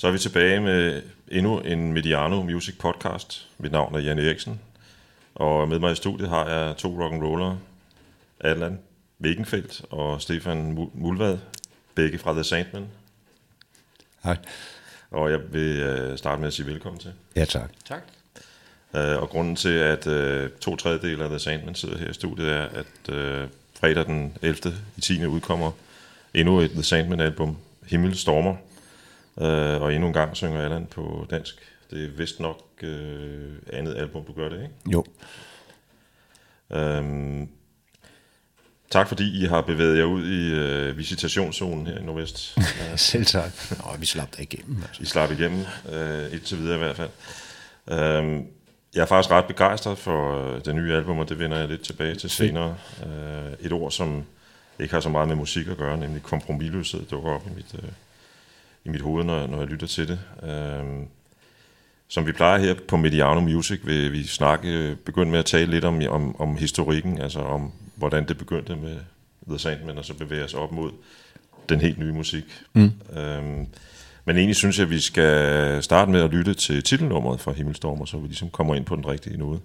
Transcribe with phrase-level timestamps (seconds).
[0.00, 3.48] Så er vi tilbage med endnu en Mediano Music Podcast.
[3.58, 4.60] Mit navn er Jan Eriksen,
[5.34, 7.54] og med mig i studiet har jeg to rock'n'rollere,
[8.40, 8.78] Allan
[9.20, 11.38] Wegenfeldt og Stefan Mulvad,
[11.94, 12.86] begge fra The Sandman.
[14.24, 14.36] Hej.
[15.10, 17.12] Og jeg vil øh, starte med at sige velkommen til.
[17.36, 17.70] Ja, tak.
[17.84, 18.02] Tak.
[18.96, 22.48] Øh, og grunden til, at øh, to tredjedel af The Sandman sidder her i studiet,
[22.52, 23.14] er, at
[23.80, 24.74] fredag den 11.
[24.96, 25.26] i 10.
[25.26, 25.72] udkommer
[26.34, 28.56] endnu et The Sandman-album, Himmel Stormer.
[29.40, 31.54] Øh, og endnu en gang synger Allan på dansk.
[31.90, 34.74] Det er vist nok øh, andet album, du gør det, ikke?
[34.92, 35.04] Jo.
[36.72, 37.48] Øhm,
[38.90, 42.58] tak fordi I har bevæget jer ud i øh, visitationszonen her i Nordvest.
[42.96, 43.50] Selv tak.
[43.70, 44.82] Nå, vi slap da igennem.
[44.82, 45.02] Altså.
[45.02, 47.10] I slap igennem, øh, indtil videre i hvert fald.
[47.90, 48.46] Øhm,
[48.94, 51.82] jeg er faktisk ret begejstret for øh, det nye album, og det vender jeg lidt
[51.82, 52.76] tilbage til senere.
[53.06, 54.24] Øh, et ord, som
[54.80, 57.90] ikke har så meget med musik at gøre, nemlig kompromilløshed, dukker op i mit, øh,
[58.84, 60.20] i mit hoved, når, når jeg lytter til det.
[60.42, 61.06] Øh,
[62.08, 65.84] som vi plejer her på Mediano Music, vil vi snakke, begynde med at tale lidt
[65.84, 68.96] om, om, om historikken, altså om hvordan det begyndte med
[69.48, 70.90] The Sandman, og så bevæger os op mod
[71.68, 72.44] den helt nye musik.
[72.72, 72.90] Mm.
[73.16, 73.66] Øhm,
[74.24, 78.04] men egentlig synes jeg, at vi skal starte med at lytte til titelnummeret fra Himmelstormer,
[78.04, 79.60] så vi ligesom kommer ind på den rigtige noget.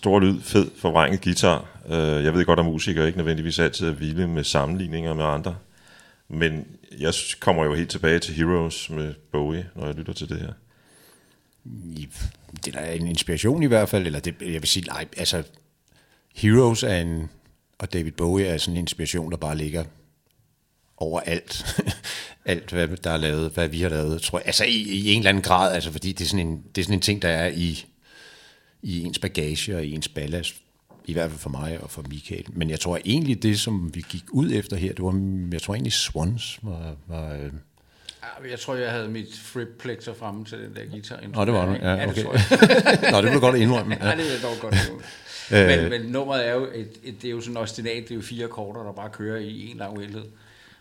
[0.00, 1.68] Stor lyd, fed, forvrænget guitar.
[1.86, 5.56] Øh, jeg ved godt, at musikere ikke nødvendigvis altid er vilde med sammenligninger med andre.
[6.28, 6.66] Men
[6.98, 10.52] jeg kommer jo helt tilbage til Heroes med Bowie, når jeg lytter til det her.
[12.64, 15.42] Det er en inspiration i hvert fald, eller det, jeg vil sige, nej, altså
[16.34, 17.30] Heroes er en,
[17.78, 19.84] og David Bowie er sådan en inspiration, der bare ligger
[20.96, 21.82] over alt.
[22.44, 24.46] alt, hvad der er lavet, hvad vi har lavet, tror jeg.
[24.46, 26.84] Altså i, i en eller anden grad, altså fordi det er sådan en, det er
[26.84, 27.84] sådan en ting, der er i
[28.82, 30.56] i ens bagage og i ens ballast,
[31.04, 32.44] i hvert fald for mig og for Michael.
[32.52, 35.74] Men jeg tror egentlig, det som vi gik ud efter her, det var, jeg tror
[35.74, 36.96] egentlig Swans var...
[37.06, 37.52] var øh,
[38.50, 41.20] jeg tror, jeg havde mit frip plexer fremme til den der guitar.
[41.34, 41.72] Nå, det var du.
[41.72, 42.24] Ja, okay.
[42.24, 43.96] Ja, Nå, det blev godt indrømme.
[44.00, 44.08] Ja.
[44.08, 44.74] ja, det er dog godt
[45.50, 48.20] men, men nummeret er jo, et, et, det er jo sådan ostinat, det er jo
[48.20, 50.30] fire akkorder, der bare kører i en lang uendelighed.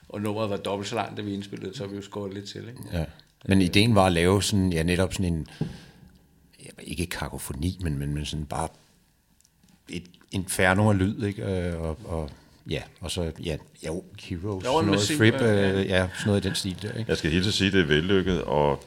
[0.09, 2.61] Og nummeret var dobbelt så langt, da vi indspillede, så vi jo skåret lidt til.
[2.67, 2.97] Ikke?
[2.97, 3.05] Ja.
[3.45, 5.47] Men ideen var at lave sådan, ja, netop sådan en
[6.83, 8.67] ikke kakofoni, men, men, men sådan bare
[9.89, 11.43] et inferno af lyd, ikke?
[11.43, 12.29] Øh, og, og
[12.69, 13.57] ja, og så, ja,
[13.87, 15.81] jo, Heroes, jo, noget Fripp, øh, ja.
[15.81, 17.05] ja, sådan noget i den stil der, ikke?
[17.07, 18.83] Jeg skal helt til sige, at det er vellykket, og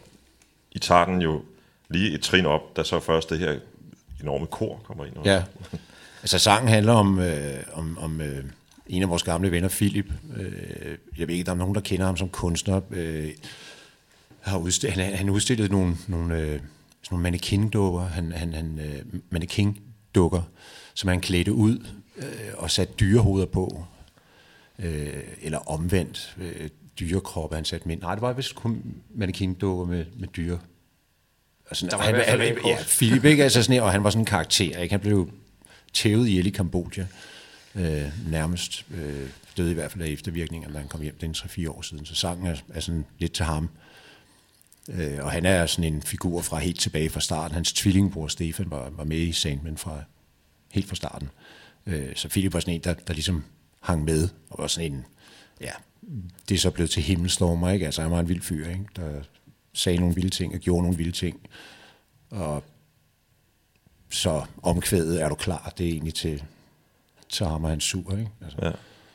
[0.72, 1.42] I tager den jo
[1.88, 3.58] lige et trin op, da så først det her
[4.22, 5.14] enorme kor kommer ind.
[5.24, 5.42] Ja,
[6.22, 8.44] altså sangen handler om, øh, om, om øh,
[8.86, 10.12] en af vores gamle venner, Philip.
[10.36, 12.80] Øh, jeg ved ikke, der er nogen, der kender ham som kunstner.
[12.90, 13.30] Øh,
[14.40, 16.60] har udstillet, han, han udstillede nogle, nogle øh,
[17.02, 20.42] sådan nogle mannequin-dukker, han, han, han, uh, mannequin-dukker,
[20.94, 23.84] som han klædte ud uh, og satte dyrehoveder på.
[24.78, 24.84] Uh,
[25.42, 26.66] eller omvendt uh,
[27.00, 27.96] dyrekroppe, han satte med.
[27.96, 30.58] Nej, det var vist kun mannequin-dukker med, med dyre.
[31.70, 33.42] Og sådan, der var han, han, ja, Philip, ikke?
[33.42, 34.92] Altså sådan, og han var sådan en karakter, ikke?
[34.92, 35.30] Han blev
[35.92, 37.06] tævet ihjel i Kambodja.
[37.74, 41.14] Uh, nærmest uh, døde i hvert fald af eftervirkninger, da han kom hjem.
[41.20, 42.06] Det er 3-4 år siden.
[42.06, 43.68] Så sangen er, er sådan lidt til ham.
[44.88, 47.54] Øh, og han er sådan en figur fra helt tilbage fra starten.
[47.54, 50.04] Hans tvillingbror Stefan var, var med i Sandman fra
[50.70, 51.30] helt fra starten.
[51.86, 53.44] Øh, så Philip var sådan en, der, der ligesom
[53.80, 55.04] hang med, og var sådan en,
[55.60, 55.72] ja,
[56.48, 57.86] det er så blevet til himmelstormer, ikke?
[57.86, 58.84] Altså han var en vild fyr, ikke?
[58.96, 59.22] Der
[59.72, 61.40] sagde nogle vilde ting og gjorde nogle vilde ting.
[62.30, 62.64] Og
[64.10, 66.42] så omkvædet er du klar, det er egentlig til,
[67.28, 68.30] så har man en sur, ikke?
[68.40, 68.58] Altså.
[68.62, 68.72] Ja.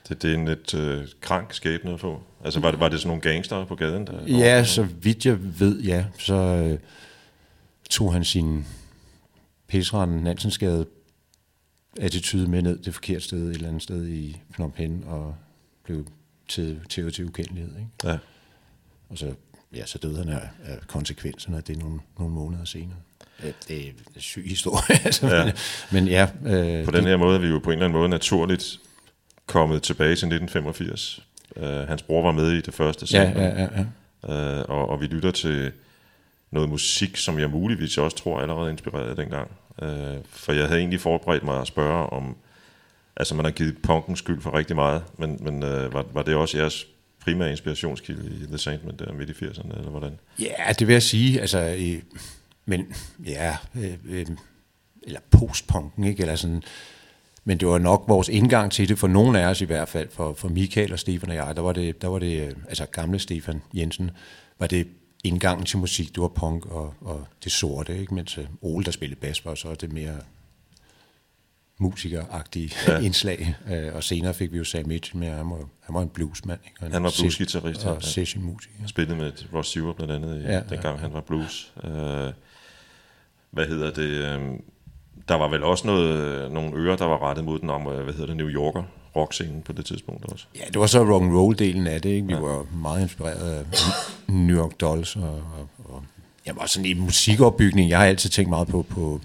[0.10, 2.22] Det, det er en lidt øh, krank skæbne at få.
[2.44, 4.08] Altså, var det, var det sådan nogle gangster på gaden?
[4.08, 6.06] Der, ja, så vidt jeg ved, ja.
[6.20, 6.80] Så øh,
[7.90, 8.66] tog han sin
[9.68, 10.86] pisrende Nansensgade
[12.00, 15.36] attitude med ned det forkerte sted, et eller andet sted i Phnom Penh, og
[15.84, 16.06] blev
[16.48, 17.72] til, til, til ukendelighed.
[17.78, 17.90] Ikke?
[18.04, 18.18] Ja.
[19.10, 19.34] Og så,
[19.76, 22.98] ja, så døde han af, af konsekvenserne af det nogle, nogle måneder senere.
[23.44, 25.00] Ja, det er en syg historie.
[25.06, 25.44] altså, ja.
[25.44, 25.54] Men,
[25.92, 26.28] men ja.
[26.46, 28.80] Øh, på den her måde er vi jo på en eller anden måde naturligt
[29.48, 31.22] kommet tilbage til 1985.
[31.56, 33.86] Uh, øh, hans bror var med i det første Ja, ja, ja, ja.
[34.24, 35.72] Uh, og, og vi lytter til
[36.52, 39.52] noget musik, som jeg muligvis også tror allerede inspirerede dengang.
[39.82, 39.88] Uh,
[40.30, 42.36] for jeg havde egentlig forberedt mig at spørge om,
[43.16, 46.36] altså man har givet punken skyld for rigtig meget, men, men uh, var, var det
[46.36, 46.88] også jeres
[47.28, 50.20] primære inspirationskilde i The Sandman der midt i 80'erne, eller hvordan?
[50.40, 52.02] Ja, det vil jeg sige, altså, øh,
[52.66, 52.94] men
[53.26, 54.26] ja, øh, øh,
[55.04, 56.64] eller postpunken, ikke, eller sådan,
[57.48, 60.10] men det var nok vores indgang til det, for nogle af os i hvert fald,
[60.12, 62.86] for, for Michael og Stefan og jeg, der var det, der var det øh, altså
[62.86, 64.12] gamle Stefan Jensen,
[64.60, 64.88] var det
[65.24, 68.14] indgangen til musik, det var punk og, og det sorte, ikke?
[68.16, 70.16] mens øh, Ole, der spillede bas, var så det mere
[71.78, 73.00] musikeragtige ja.
[73.08, 73.56] indslag.
[73.72, 76.60] Øh, og senere fik vi jo Sam Mitchell med, han var, han var en bluesmand.
[76.66, 76.94] Ikke?
[76.94, 77.86] han var bluesgitarrist.
[77.86, 78.08] Og ja.
[78.08, 78.76] sessionmusiker.
[78.80, 81.02] Han spillede med Ross Stewart blandt andet, ja, dengang ja.
[81.02, 81.74] han var blues.
[81.84, 81.90] Uh,
[83.52, 84.40] hvad hedder det?
[85.28, 88.26] Der var vel også noget, nogle ører, der var rettet mod den om, hvad hedder
[88.26, 88.84] det, New Yorker
[89.16, 90.46] rockscenen på det tidspunkt også.
[90.56, 92.28] Ja, det var så rock and roll delen af det, ikke?
[92.28, 92.40] Vi ja.
[92.40, 93.66] var meget inspireret af
[94.28, 96.04] New York Dolls og, og, og
[96.46, 97.90] jamen, også sådan en musikopbygning.
[97.90, 99.22] Jeg har altid tænkt meget på, på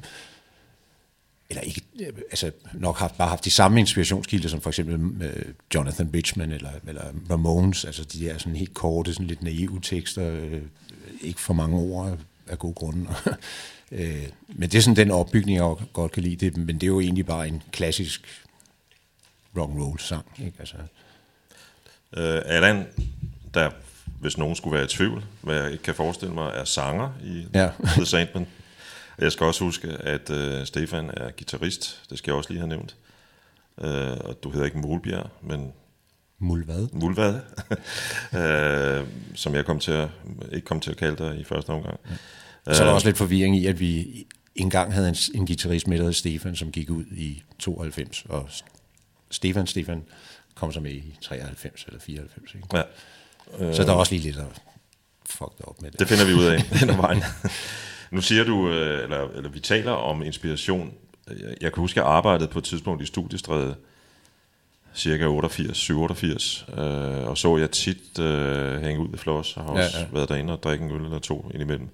[1.50, 1.82] eller ikke,
[2.30, 5.42] altså nok haft, bare haft de samme inspirationskilder, som for eksempel uh,
[5.74, 10.30] Jonathan Richman eller, eller Ramones, altså de der sådan helt korte, sådan lidt naive tekster,
[10.30, 10.62] øh,
[11.20, 12.18] ikke for mange ord
[12.52, 13.08] af gode grunde.
[13.94, 16.36] Øh, men det er sådan den opbygning, jeg godt kan lide.
[16.36, 18.44] Det, men det er jo egentlig bare en klassisk
[19.56, 20.26] rock roll sang.
[20.38, 20.56] Ikke?
[20.58, 20.76] Altså.
[22.16, 22.86] Øh, Allan,
[23.54, 23.70] der
[24.22, 27.46] hvis nogen skulle være i tvivl, hvad jeg ikke kan forestille mig, er sanger i
[27.54, 27.70] ja.
[27.96, 28.46] The Sandman.
[29.18, 32.02] Jeg skal også huske, at uh, Stefan er guitarist.
[32.10, 32.96] Det skal jeg også lige have nævnt.
[33.76, 35.72] Uh, og du hedder ikke Mulbjerg, men...
[36.42, 36.88] Mulvad?
[36.92, 37.34] Mulvad.
[38.32, 39.08] uh,
[39.42, 40.08] som jeg kom til at,
[40.52, 42.00] ikke kom til at kalde dig i første omgang.
[42.66, 42.74] Ja.
[42.74, 44.24] Så er der også lidt forvirring i, at vi
[44.54, 48.48] engang havde en, en guitarist med, der hed Stefan, som gik ud i 92, og
[49.30, 50.02] Stefan Stefan
[50.54, 52.54] kom så med i 93 eller 94.
[52.54, 52.66] Ikke?
[52.72, 52.82] Ja.
[53.58, 54.62] Øh, så der er også lige lidt at
[55.26, 56.00] fucked op med det.
[56.00, 57.22] Det finder vi ud af hen ad vejen.
[58.10, 60.94] nu siger du, øh, eller, eller vi taler om inspiration.
[61.60, 63.74] Jeg kan huske, at jeg arbejdede på et tidspunkt i studiestræde,
[64.94, 69.70] cirka 88, 87, øh, og så jeg tit øh, hænge ud i Floss, og har
[69.70, 70.08] også ja, ja.
[70.12, 71.88] været derinde og drikke en øl eller to indimellem.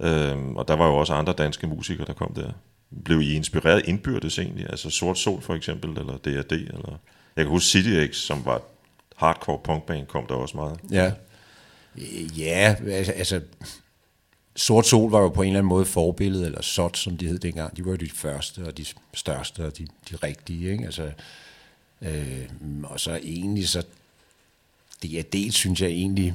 [0.00, 2.52] Øhm, og der var jo også andre danske musikere, der kom der.
[3.04, 4.66] Blev I inspireret indbyrdes egentlig?
[4.70, 6.52] Altså Sort Sol for eksempel, eller D&D?
[6.52, 6.98] Eller?
[7.36, 8.62] Jeg kan huske City X, som var
[9.16, 10.78] hardcore punkband, kom der også meget.
[10.90, 11.12] Ja,
[12.36, 13.40] ja altså, altså
[14.56, 17.38] Sort Sol var jo på en eller anden måde forbillede, eller SOT, som de hed
[17.38, 17.76] dengang.
[17.76, 18.84] De var jo de første, og de
[19.14, 20.72] største, og de, de rigtige.
[20.72, 20.84] Ikke?
[20.84, 21.10] Altså,
[22.02, 22.48] øh,
[22.84, 23.82] og så egentlig så,
[25.02, 26.34] det er dels, synes jeg egentlig,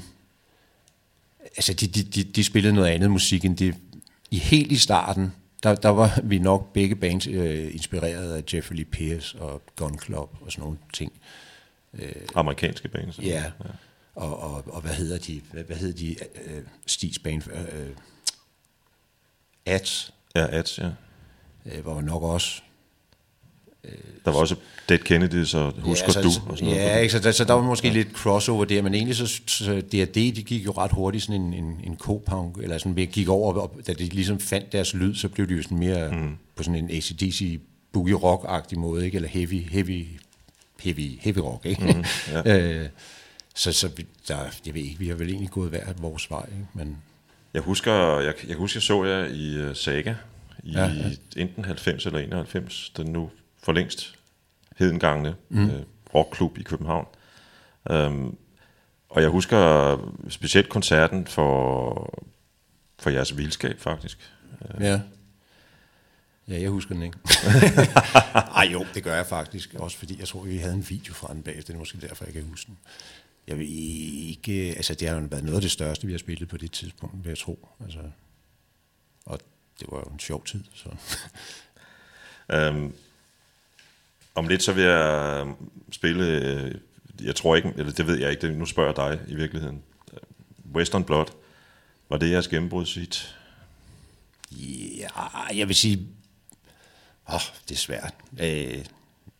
[1.40, 3.76] altså de, de, de, de spillede noget andet musik end det.
[4.32, 5.34] I helt i starten,
[5.64, 10.00] der, der var vi nok begge bands øh, inspireret af Jeffrey Lee Pierce og Gun
[10.00, 11.14] Club og sådan nogle ting.
[11.94, 13.20] Øh, Amerikanske bands.
[13.20, 13.52] Ja, ja.
[14.16, 15.42] Og, og, og hvad hedder de?
[15.52, 16.16] Hvad, hvad hedder de?
[16.46, 17.52] Øh, Stigs band?
[17.52, 17.90] Øh,
[19.66, 20.14] Ads.
[20.36, 20.90] Ja, Ads, ja.
[21.66, 22.62] Øh, var nok også
[24.26, 24.56] der var også
[24.90, 26.28] Dead Kennedys og Husker ja, du?
[26.28, 27.02] Og sådan ja, noget.
[27.02, 27.94] Ikke, så, der, så der var måske ja.
[27.94, 31.54] lidt crossover der, men egentlig så, så D&D, de gik jo ret hurtigt sådan en,
[31.54, 35.30] en, en co-punk, eller sådan, gik over, og da de ligesom fandt deres lyd, så
[35.30, 36.38] blev de jo sådan mere mm.
[36.56, 37.60] på sådan en ACDC
[37.92, 39.16] boogie rock-agtig måde, ikke?
[39.16, 40.06] eller heavy, heavy,
[40.80, 41.84] heavy, heavy rock, ikke?
[41.94, 42.04] Mm,
[42.46, 42.58] ja.
[42.82, 42.90] øh,
[43.56, 46.46] så, så vi, der, jeg ved ikke, vi har vel egentlig gået hver vores vej,
[46.46, 46.68] ikke?
[46.74, 46.98] men...
[47.54, 50.16] Jeg husker, jeg, jeg husker, jeg så jer i uh, Saga,
[50.64, 51.42] i ja, ja.
[51.42, 53.30] enten 90 eller 91, den nu
[53.68, 54.16] for længst
[54.78, 55.70] hedengangne mm.
[55.70, 55.84] øh,
[56.16, 57.08] rockklub i København.
[57.90, 58.38] Um,
[59.10, 62.24] og jeg husker specielt koncerten for,
[63.00, 64.32] for jeres vildskab, faktisk.
[64.80, 65.02] Ja.
[66.48, 67.18] Ja, jeg husker den ikke.
[68.60, 69.74] Ej jo, det gør jeg faktisk.
[69.74, 71.74] Også fordi jeg tror, vi havde en video fra den bagefter.
[71.74, 72.78] Det er måske derfor, jeg kan huske den.
[73.48, 73.68] Jeg vil
[74.30, 76.72] ikke, altså det har jo været noget af det største, vi har spillet på det
[76.72, 77.70] tidspunkt, vil jeg tro.
[77.84, 78.00] Altså,
[79.26, 79.40] og
[79.80, 80.90] det var jo en sjov tid, så.
[82.70, 82.94] um,
[84.38, 85.54] om lidt så vil jeg øh,
[85.92, 86.76] spille, øh,
[87.22, 89.84] jeg tror ikke, eller det ved jeg ikke, nu spørger jeg dig i virkeligheden.
[90.74, 91.26] Western Blood,
[92.10, 93.36] var det jeres gennembrudshit?
[94.98, 95.08] Ja,
[95.56, 96.08] jeg vil sige,
[97.30, 98.14] åh, oh, det er svært.
[98.40, 98.86] Øh,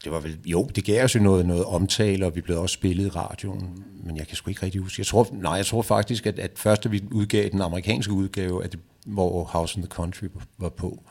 [0.04, 2.74] det var vel, jo, det gav os jo noget, noget omtale, og vi blev også
[2.74, 5.00] spillet i radioen, men jeg kan sgu ikke rigtig huske.
[5.00, 8.72] Jeg tror, nej, jeg tror faktisk, at, at først, vi udgav den amerikanske udgave, at
[8.72, 10.26] det, hvor House in the Country
[10.58, 11.04] var på,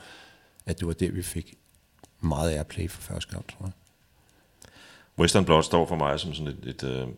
[0.66, 1.54] at det var det, vi fik
[2.20, 3.72] meget airplay for første gang, tror jeg.
[5.18, 7.08] Western Blood står for mig som sådan et, et uh,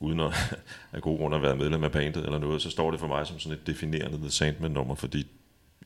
[0.00, 0.32] uden at
[0.92, 3.26] af god grund at være medlem af bandet eller noget, så står det for mig
[3.26, 5.26] som sådan et definerende The Sandman-nummer, fordi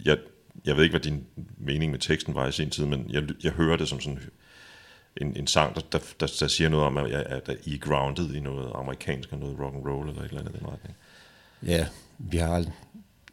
[0.04, 0.18] jeg,
[0.64, 1.26] jeg ved ikke, hvad din
[1.59, 4.21] mening med teksten var i sin tid, men jeg, jeg hører det som sådan
[5.16, 7.78] en, en sang, der, der, der, der siger noget om, at, jeg, at I er
[7.78, 10.66] grounded i noget amerikansk og noget rock and roll eller et eller andet i den
[10.66, 10.97] retning.
[11.66, 11.87] Ja,
[12.18, 12.66] vi har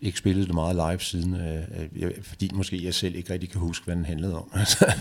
[0.01, 3.86] ikke spillet det meget live siden, øh, fordi måske jeg selv ikke rigtig kan huske,
[3.86, 4.51] hvad den handlede om.
[4.60, 4.91] Altså,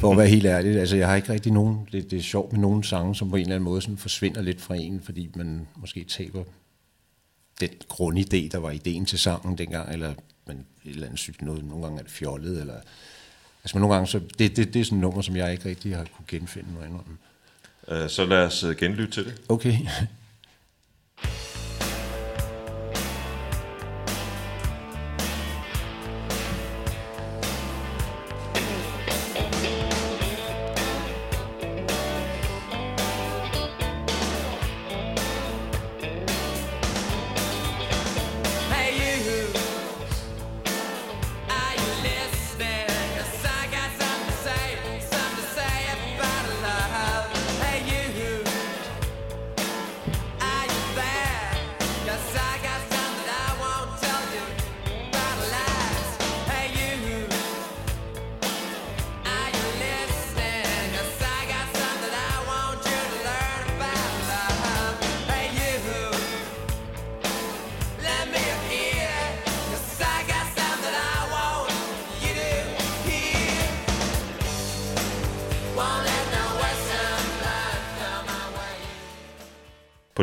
[0.00, 2.52] for at være helt ærlig, altså jeg har ikke rigtig nogen, det, det er sjovt
[2.52, 5.30] med nogle sange, som på en eller anden måde sådan forsvinder lidt fra en, fordi
[5.36, 6.44] man måske taber
[7.60, 10.14] den grundidé, der var ideen til sangen dengang, eller
[10.46, 12.74] man et eller andet synes noget, nogle gange er det fjollet, eller
[13.64, 15.68] altså men nogle gange, så det, det, det er sådan et nummer, som jeg ikke
[15.68, 16.90] rigtig har kunne genfinde, må jeg
[18.10, 19.34] Så lad os øh, genlytte til det.
[19.48, 19.78] Okay.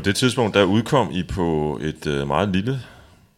[0.06, 2.82] det tidspunkt, der udkom I på et øh, meget lille,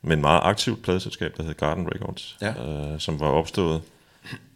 [0.01, 2.49] men meget aktivt pladeselskab, der hed Garden Records, ja.
[2.49, 3.81] øh, som var opstået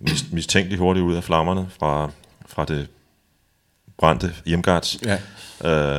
[0.02, 2.12] mis- mistænkeligt hurtigt ud af flammerne fra,
[2.46, 2.88] fra det
[3.98, 5.00] brændte hjemgards.
[5.06, 5.18] Ja.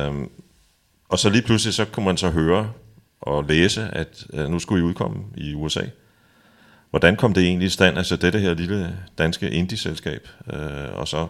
[0.07, 0.27] Øh,
[1.09, 2.71] og så lige pludselig, så kunne man så høre
[3.21, 5.81] og læse, at øh, nu skulle I udkomme i USA.
[6.89, 11.27] Hvordan kom det egentlig i stand, altså dette her lille danske indie-selskab, øh, og så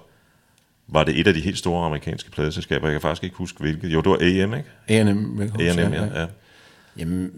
[0.92, 2.88] var det et af de helt store amerikanske pladeselskaber.
[2.88, 3.90] Jeg kan faktisk ikke huske hvilket.
[3.90, 4.70] Jo, det var AM, ikke?
[4.88, 5.42] A&M.
[5.42, 6.22] A&M, ja.
[6.22, 6.28] ja.
[6.98, 7.32] Jamen,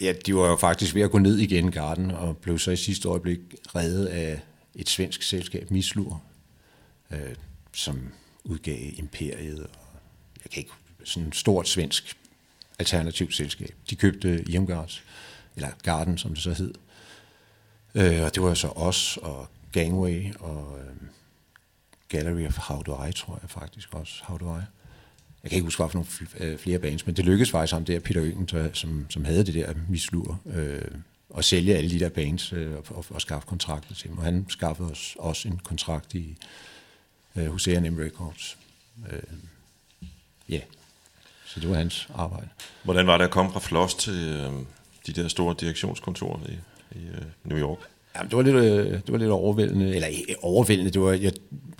[0.00, 2.76] ja, de var jo faktisk ved at gå ned igen, Garden, og blev så i
[2.76, 3.38] sidste øjeblik
[3.74, 4.40] reddet af
[4.74, 6.22] et svensk selskab, Mislur,
[7.10, 7.18] øh,
[7.72, 8.00] som
[8.44, 9.60] udgav Imperiet.
[9.60, 10.00] Og
[10.44, 10.72] jeg kan ikke,
[11.04, 12.16] sådan et stort svensk
[12.78, 13.74] alternativt selskab.
[13.90, 15.02] De købte Irmgards,
[15.56, 16.74] eller Garden, som det så hed.
[17.94, 20.78] Øh, og det var så os og Gangway og...
[20.80, 21.08] Øh,
[22.08, 24.14] Gallery of How Do I, tror jeg faktisk også.
[24.24, 24.60] How Do I.
[25.42, 26.08] Jeg kan ikke huske, hvad nogle
[26.52, 29.54] øh, flere bands, men det lykkedes faktisk ham der, Peter Øgen, som, som havde det
[29.54, 30.82] der mislur, øh,
[31.36, 34.18] at sælge alle de der bands øh, og, og skaffe kontrakter til dem.
[34.18, 36.36] Og han skaffede os også en kontrakt i
[37.36, 38.58] øh, hos A&M Records.
[39.12, 39.22] Øh,
[40.48, 40.64] ja, yeah.
[41.46, 42.48] så det var hans arbejde.
[42.82, 44.52] Hvordan var det at komme fra Floss til øh,
[45.06, 46.58] de der store direktionskontorer i,
[46.98, 47.78] i øh, New York?
[48.18, 51.32] Jamen, det var lidt, øh, det var lidt overvældende, eller øh, overvældende, det var, jeg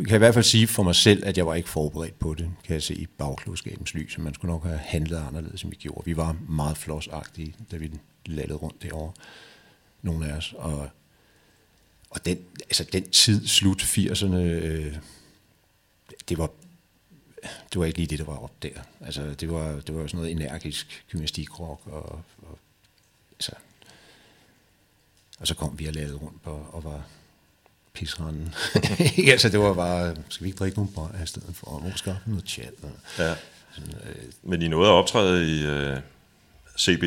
[0.07, 2.51] kan i hvert fald sige for mig selv, at jeg var ikke forberedt på det,
[2.65, 6.05] kan jeg se i bagklodskabens lys, man skulle nok have handlet anderledes, end vi gjorde.
[6.05, 7.91] Vi var meget flosagtige, da vi
[8.27, 9.13] landede rundt derovre,
[10.03, 10.89] nogle af os, og,
[12.11, 14.97] og den, altså den tid, slut 80'erne, øh,
[16.29, 16.51] det var
[17.73, 18.71] det var ikke lige det, der var op der.
[19.01, 22.59] Altså, det var, det var sådan noget energisk gymnastikrock, og, og
[23.33, 23.53] altså,
[25.39, 27.03] og så kom vi og lavede rundt og, og var
[27.93, 28.55] pisranden.
[29.33, 32.31] altså, det var bare, skal vi ikke drikke nogle bajer i stedet for, at skaffe
[32.31, 32.73] noget chat.
[32.83, 33.35] Og, ja.
[33.73, 35.97] Sådan, øh, Men I nåede at optræde i øh,
[36.79, 37.05] CB,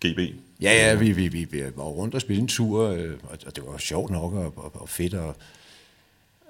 [0.00, 0.18] GB?
[0.60, 3.64] Ja, ja, vi, vi, vi, vi var rundt og spille en tur, øh, og det
[3.66, 5.36] var sjovt nok og, og, og fedt, og,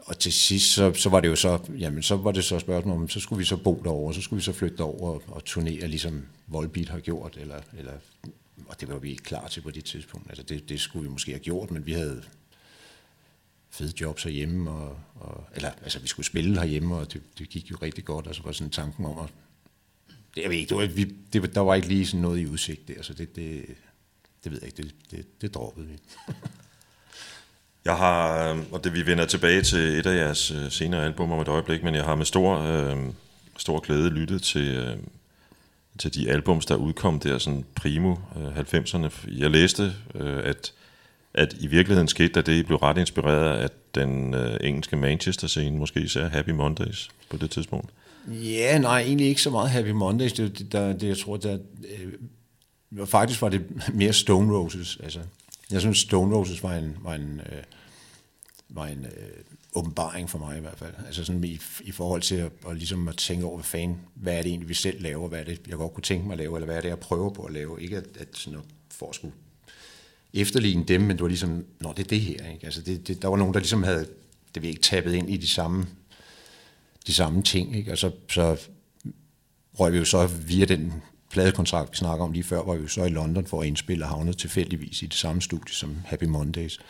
[0.06, 2.96] og til sidst, så, så var det jo så, jamen, så var det så spørgsmål
[2.96, 5.44] om, så skulle vi så bo derovre, så skulle vi så flytte derover og, og
[5.44, 7.92] turnere, ligesom Volbeat har gjort, eller, eller
[8.66, 10.28] og det var vi ikke klar til på det tidspunkt.
[10.28, 12.22] Altså det, det skulle vi måske have gjort, men vi havde
[13.70, 17.70] fede jobs herhjemme, og, og, eller altså vi skulle spille herhjemme, og det, det gik
[17.70, 19.30] jo rigtig godt, og så var sådan tanken om at
[20.34, 22.46] det, jeg ved ikke, det var, vi, det, der var ikke lige sådan noget i
[22.46, 23.64] udsigt der, så det, det,
[24.44, 25.98] det ved jeg ikke, det, det, det droppede vi.
[27.84, 31.40] Jeg har, og det vi vender tilbage til et af jeres øh, senere album om
[31.40, 32.96] et øjeblik, men jeg har med stor, øh,
[33.58, 34.96] stor glæde lyttet til, øh,
[35.98, 39.10] til de albums, der udkom der sådan primo øh, 90'erne.
[39.38, 40.72] Jeg læste, øh, at,
[41.34, 45.78] at i virkeligheden skete der det, I blev ret inspireret af den øh, engelske Manchester-scene,
[45.78, 47.90] måske især Happy Mondays på det tidspunkt.
[48.28, 50.32] Ja, nej, egentlig ikke så meget Happy Mondays.
[50.32, 51.58] Det, det, der, det jeg tror, der,
[51.98, 53.62] øh, faktisk var det
[53.94, 54.98] mere Stone Roses.
[55.02, 55.20] Altså,
[55.70, 57.62] jeg synes, Stone Roses var en, var en, øh,
[58.68, 60.94] var en øh, åbenbaring for mig i hvert fald.
[61.06, 64.34] Altså sådan i, i forhold til at, at, ligesom at tænke over, hvad fanden, hvad
[64.34, 66.38] er det egentlig, vi selv laver, hvad er det, jeg godt kunne tænke mig at
[66.38, 67.82] lave, eller hvad er det, jeg prøver på at lave.
[67.82, 69.34] Ikke at, at sådan at for at skulle
[70.32, 72.52] efterligne dem, men det var ligesom, nå, det er det her.
[72.52, 72.64] Ikke?
[72.64, 74.06] Altså det, det, der var nogen, der ligesom havde,
[74.54, 75.86] det vi ikke tappet ind i de samme,
[77.06, 77.76] de samme ting.
[77.76, 77.92] Ikke?
[77.92, 78.56] Og så, så
[79.80, 80.92] røg vi jo så via den
[81.30, 84.04] pladekontrakt, vi snakker om lige før, var vi jo så i London for at indspille
[84.04, 86.80] og havnet tilfældigvis i det samme studie som Happy Mondays.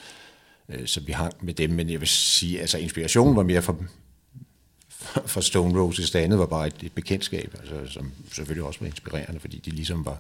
[0.68, 3.84] Øh, så vi hang med dem, men jeg vil sige, altså inspirationen var mere for,
[5.26, 8.86] for Stone Roses, det andet var bare et, et bekendtskab, altså, som selvfølgelig også var
[8.86, 10.18] inspirerende, fordi de ligesom var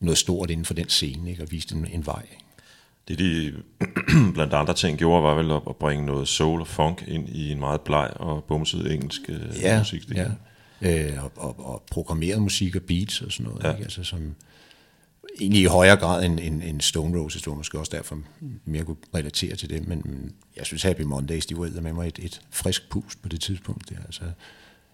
[0.00, 2.22] noget stort inden for den scene, ikke, og viste en, en vej.
[2.32, 2.44] Ikke?
[3.08, 3.52] Det de
[4.34, 7.58] blandt andre ting gjorde, var vel at bringe noget soul og funk ind i en
[7.58, 10.10] meget bleg og bumset engelsk øh, ja, musik.
[10.14, 10.26] Ja,
[10.80, 13.70] øh, og, og, og programmeret musik og beats og sådan noget, ja.
[13.70, 13.82] ikke?
[13.82, 14.34] Altså, som,
[15.40, 18.18] egentlig i højere grad end, end, end Stone Roses, det var måske også derfor
[18.64, 22.18] mere kunne relatere til det, men jeg synes Happy Mondays, de var med mig et,
[22.18, 23.90] et frisk pust på det tidspunkt.
[23.90, 23.96] Der.
[24.04, 24.24] Altså,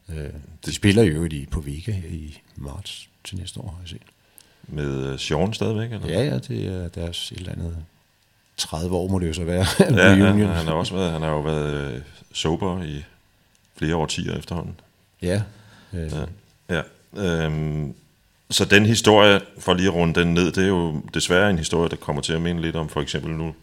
[0.08, 0.30] øh,
[0.66, 4.02] de spiller jo i på Vega i marts til næste år, har jeg set.
[4.68, 5.92] Med Sean stadigvæk?
[5.92, 6.08] Eller?
[6.08, 7.76] Ja, ja, det er deres et eller andet
[8.56, 9.66] 30 år må det jo så være.
[9.80, 12.00] ja, ja, han har også været, han har jo været øh,
[12.32, 13.04] sober i
[13.76, 14.80] flere årtier efterhånden.
[15.22, 15.42] Ja.
[15.92, 16.12] Øh.
[16.68, 16.82] Ja,
[17.16, 17.44] ja.
[17.44, 17.94] Øhm,
[18.52, 21.88] så den historie, for lige at runde den ned, det er jo desværre en historie,
[21.88, 23.54] der kommer til at minde lidt om for eksempel nu.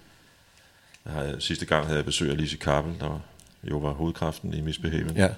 [1.06, 3.20] Jeg har, sidste gang havde jeg besøg af Lise Kappel, der
[3.64, 5.12] jo var hovedkraften i Misbehavior.
[5.16, 5.30] Ja.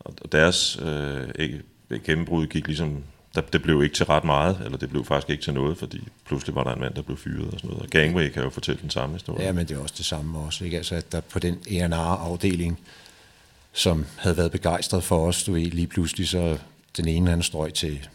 [0.00, 1.60] Og deres øh,
[2.04, 5.42] gennembrud gik ligesom, der, det blev ikke til ret meget, eller det blev faktisk ikke
[5.42, 7.82] til noget, fordi pludselig var der en mand, der blev fyret og sådan noget.
[7.82, 9.44] Og Gangway kan jo fortælle den samme historie.
[9.44, 10.76] Ja, men det er også det samme også, ikke?
[10.76, 12.80] Altså, at der på den ENR-afdeling,
[13.72, 16.58] som havde været begejstret for os, du ved, lige pludselig så
[16.96, 18.08] den ene han strøg til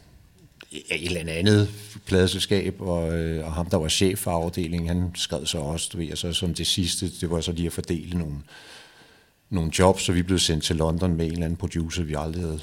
[0.72, 1.70] et eller andet
[2.06, 5.98] pladeselskab, og, øh, og ham, der var chef for afdelingen, han skrev så også, du
[5.98, 8.36] ved, og så som det sidste, det var så lige at fordele nogle,
[9.50, 12.44] nogle jobs, så vi blev sendt til London med en eller anden producer, vi aldrig
[12.44, 12.60] havde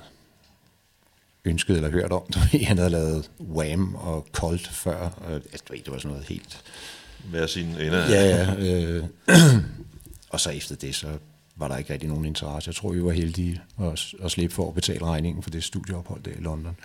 [1.44, 2.22] ønsket eller hørt om.
[2.34, 5.98] Du ved, han havde lavet Wham og Colt før, og, altså, du ved, det var
[5.98, 6.64] sådan noget helt...
[7.30, 7.98] Hver sin ende.
[7.98, 8.54] Ja, ja.
[8.56, 9.04] Øh,
[10.32, 11.08] og så efter det, så
[11.56, 12.68] var der ikke rigtig nogen interesse.
[12.68, 16.22] Jeg tror, vi var heldige at, at slippe for at betale regningen for det studieophold
[16.22, 16.76] der i London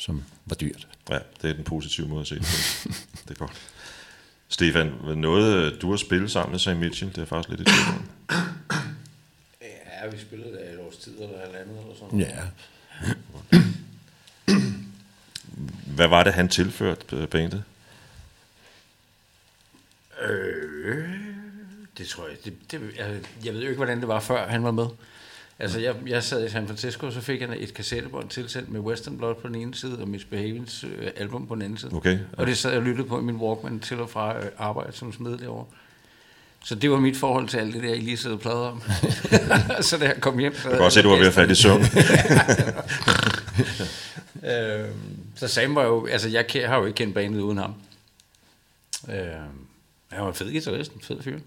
[0.00, 0.88] som var dyrt.
[1.10, 2.44] Ja, det er den positive måde at se det
[3.28, 3.52] Det er godt.
[4.48, 8.04] Stefan, noget du har spillet sammen med Sam Mitchell, det er faktisk lidt et tvivl
[10.02, 12.42] Ja, vi spillede der et års tid eller andet eller sådan Ja.
[15.96, 17.64] Hvad var det, han tilførte bandet?
[20.22, 21.10] Øh,
[21.98, 22.36] det tror jeg.
[22.44, 24.86] Det, det, jeg, jeg ved jo ikke, hvordan det var, før han var med.
[25.60, 29.18] Altså, jeg, jeg sad i San Francisco, så fik jeg et kassettebånd tilsendt med Western
[29.18, 31.92] Blood på den ene side, og Miss Behavens øh, album på den anden side.
[31.94, 32.18] Okay, ja.
[32.32, 34.92] Og det sad jeg og lyttede på i min Walkman til og fra øh, arbejde
[34.92, 35.66] som smed derovre.
[36.64, 38.82] Så det var mit forhold til alt det der, I lige sidder plader om.
[39.88, 40.54] så da jeg kom hjem...
[40.54, 41.82] Så jeg kan også se, du var ved at falde i søvn.
[44.50, 46.06] øhm, så Sam var jo...
[46.06, 47.74] Altså, jeg har jo ikke kendt bandet uden ham.
[49.08, 49.66] Øhm,
[50.08, 51.38] han var en fed guitarist, en fed fyr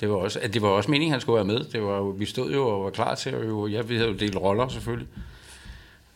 [0.00, 1.64] det var også, at det var også meningen, han skulle være med.
[1.64, 4.16] Det var, vi stod jo og var klar til at jo, ja, vi havde jo
[4.16, 5.08] delt roller selvfølgelig.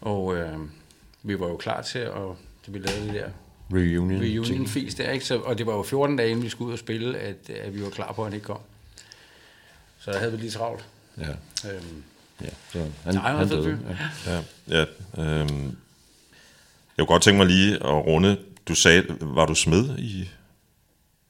[0.00, 0.58] Og øh,
[1.22, 2.12] vi var jo klar til at,
[2.66, 3.28] det vi lavede det der
[3.72, 5.24] reunion, reunion fis der, ikke?
[5.24, 7.74] Så, og det var jo 14 dage, inden vi skulle ud og spille, at, at
[7.74, 8.58] vi var klar på, at han ikke kom.
[10.00, 10.84] Så der havde vi lige travlt.
[11.18, 11.28] Ja.
[11.70, 12.02] Øhm,
[12.40, 13.78] ja, så han, nej, han døde.
[14.26, 14.84] Ja, ja, ja
[15.22, 15.76] øhm,
[16.96, 18.38] jeg kunne godt tænke mig lige at runde.
[18.68, 20.28] Du sagde, var du smed i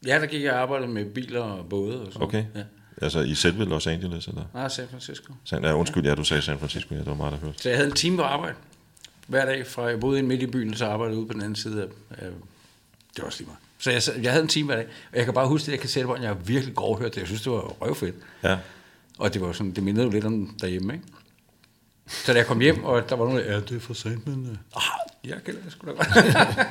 [0.06, 2.00] Ja, der gik jeg og arbejdede med biler og både.
[2.00, 2.28] Og sådan.
[2.28, 2.44] Okay.
[2.54, 2.62] Ja.
[3.02, 4.44] Altså i selve Los Angeles, eller?
[4.54, 5.32] Nej, San Francisco.
[5.44, 7.62] San, ja, undskyld, ja, du sagde San Francisco, ja, det var meget, der hørte.
[7.62, 8.54] Så jeg havde en time på arbejde.
[9.26, 11.56] Hver dag, fra jeg boede midt i byen, så arbejdede jeg ude på den anden
[11.56, 11.86] side af...
[12.26, 12.32] Øh,
[13.14, 13.58] det var også lige meget.
[13.78, 15.80] Så jeg, jeg havde en time hver dag, og jeg kan bare huske det, jeg
[15.80, 17.20] kan sætte, hvor jeg virkelig grovhørte det.
[17.20, 18.14] Jeg synes, det var røvfedt.
[18.42, 18.58] Ja.
[19.18, 21.04] Og det var sådan, det mindede jo lidt om derhjemme, ikke?
[22.06, 24.58] Så da jeg kom hjem, og der var nogen, ja, det er for sent, men...
[24.76, 24.82] Ah,
[25.24, 26.08] jeg kan det sgu da godt.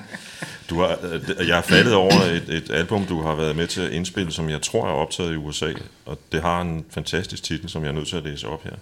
[0.72, 3.82] du har, øh, jeg har faldet over et, et album, du har været med til
[3.82, 5.74] at indspille, som jeg tror er optaget i USA,
[6.06, 8.76] og det har en fantastisk titel, som jeg er nødt til at læse op her.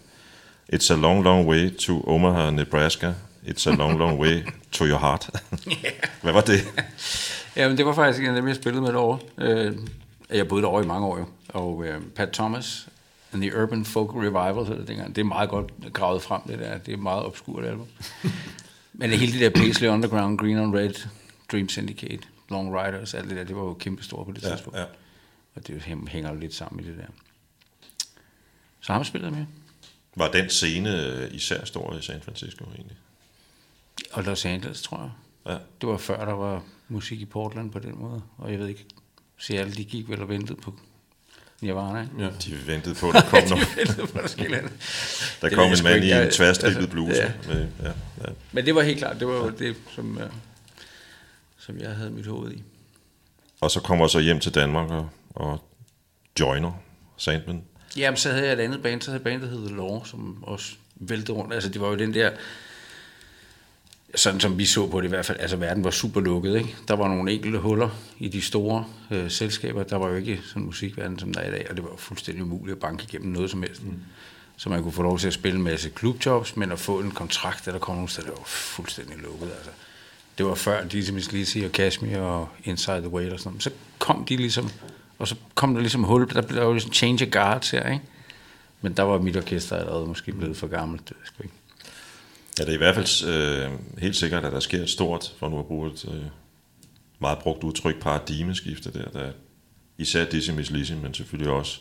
[0.74, 3.14] It's a long, long way to Omaha, Nebraska.
[3.48, 5.30] It's a long, long way to your heart.
[6.24, 6.68] Hvad var det?
[7.56, 9.20] Jamen, det var faktisk en af dem, jeg spillede med derovre.
[9.38, 9.76] Øh,
[10.34, 11.26] jeg boede derovre i mange år jo.
[11.48, 12.88] Og øh, Pat Thomas,
[13.34, 15.16] and The Urban Folk Revival, så det, dengang.
[15.16, 16.78] det er meget godt gravet frem, det der.
[16.78, 17.88] Det er meget obskurt album.
[18.94, 20.94] Men hele det der Paisley Underground, Green on Red,
[21.52, 24.50] Dream Syndicate, Long Riders, alt det der, det var jo kæmpe stort på det Ja,
[24.50, 24.80] tidspunkt.
[24.80, 24.86] ja.
[25.56, 27.06] Og det hænger jo lidt sammen i det der.
[28.82, 29.46] Så har vi spillet med.
[30.16, 32.98] Var den scene øh, især stor i San Francisco egentlig?
[34.12, 35.10] Og Los Angeles, tror jeg.
[35.54, 35.58] Ja.
[35.82, 38.22] Det var før, der var musik i Portland på den måde.
[38.38, 38.86] Og jeg ved ikke,
[39.38, 40.74] Seattle, de gik vel og ventede på
[41.62, 42.08] Nirvana.
[42.20, 42.30] Ja.
[42.46, 44.18] De ventede på, at der kom, nogen, ventede på,
[45.42, 47.22] der kom en mand i en tværstribet altså, bluse.
[47.22, 47.32] ja.
[47.48, 47.88] Med, ja,
[48.22, 48.30] ja.
[48.52, 50.30] Men det var helt klart, det var jo det, som, øh,
[51.70, 52.64] som jeg havde mit hoved i.
[53.62, 55.64] Og så kommer jeg så hjem til Danmark og, og
[56.40, 56.72] joiner
[57.18, 57.64] Sandman.
[57.98, 60.04] Jamen, så havde jeg et andet band, så havde jeg et band, der hed Law,
[60.04, 61.54] som også væltede rundt.
[61.54, 62.32] Altså, det var jo den der,
[64.16, 66.76] sådan som vi så på det i hvert fald, altså verden var super lukket, ikke?
[66.88, 69.84] Der var nogle enkelte huller i de store øh, selskaber.
[69.84, 71.90] Der var jo ikke sådan en musikverden, som der er i dag, og det var
[71.90, 73.84] jo fuldstændig umuligt at banke igennem noget som helst.
[73.84, 74.00] Mm.
[74.58, 77.12] Så man kunne få lov til at spille en masse klubjobs, men at få en
[77.12, 79.72] kontrakt, der kom nogle steder, det var fuldstændig lukket, altså.
[80.40, 83.64] Det var før Dizzy Miss Lizzy og Kashmir og Inside the Whale og sådan noget.
[83.64, 84.70] Så kom de ligesom,
[85.18, 88.06] og så kom der ligesom hul, der blev jo ligesom change of guards her, ikke?
[88.82, 91.56] Men der var mit orkester allerede måske blevet for gammelt, det ved sgu ikke.
[92.60, 95.50] Ja, det er i hvert fald øh, helt sikkert, at der sker et stort, for
[95.50, 96.22] nu at bruge et øh,
[97.20, 99.32] meget brugt udtryk, paradigmeskifte der, der
[99.98, 101.80] især Dizzy Miss Lizzy, men selvfølgelig også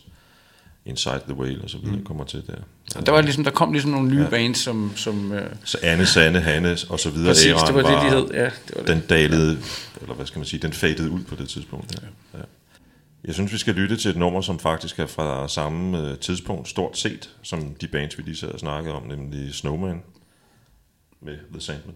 [0.88, 2.04] Inside the Whale og så videre mm.
[2.04, 2.54] kommer til der.
[2.96, 4.28] Og der, var ligesom, der kom ligesom nogle nye ja.
[4.28, 4.92] bands, som...
[4.96, 7.28] som øh, Så Anne, Sanne, Hanne og så videre.
[7.30, 8.28] præcis, det var det, de hed.
[8.32, 8.88] Ja, det var det.
[8.88, 9.58] Den dalede,
[10.00, 12.00] eller hvad skal man sige, den fadede ud på det tidspunkt.
[12.02, 12.38] Ja.
[12.38, 12.44] Ja.
[13.24, 16.68] Jeg synes, vi skal lytte til et nummer, som faktisk er fra samme øh, tidspunkt,
[16.68, 20.02] stort set, som de bands, vi lige sad og snakkede om, nemlig Snowman
[21.20, 21.94] med The Sandman.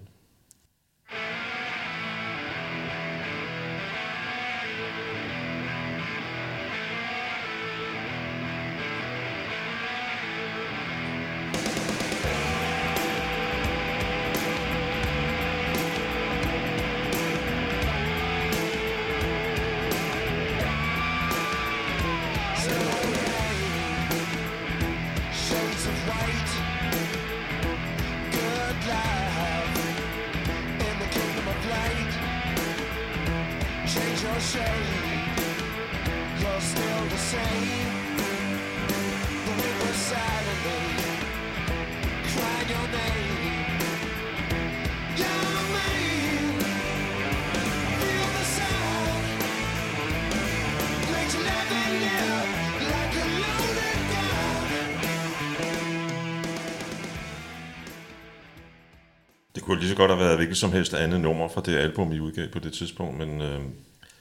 [59.63, 62.13] Det kunne lige så godt have været hvilket som helst andet nummer fra det album,
[62.13, 63.61] I udgav på det tidspunkt, men øh,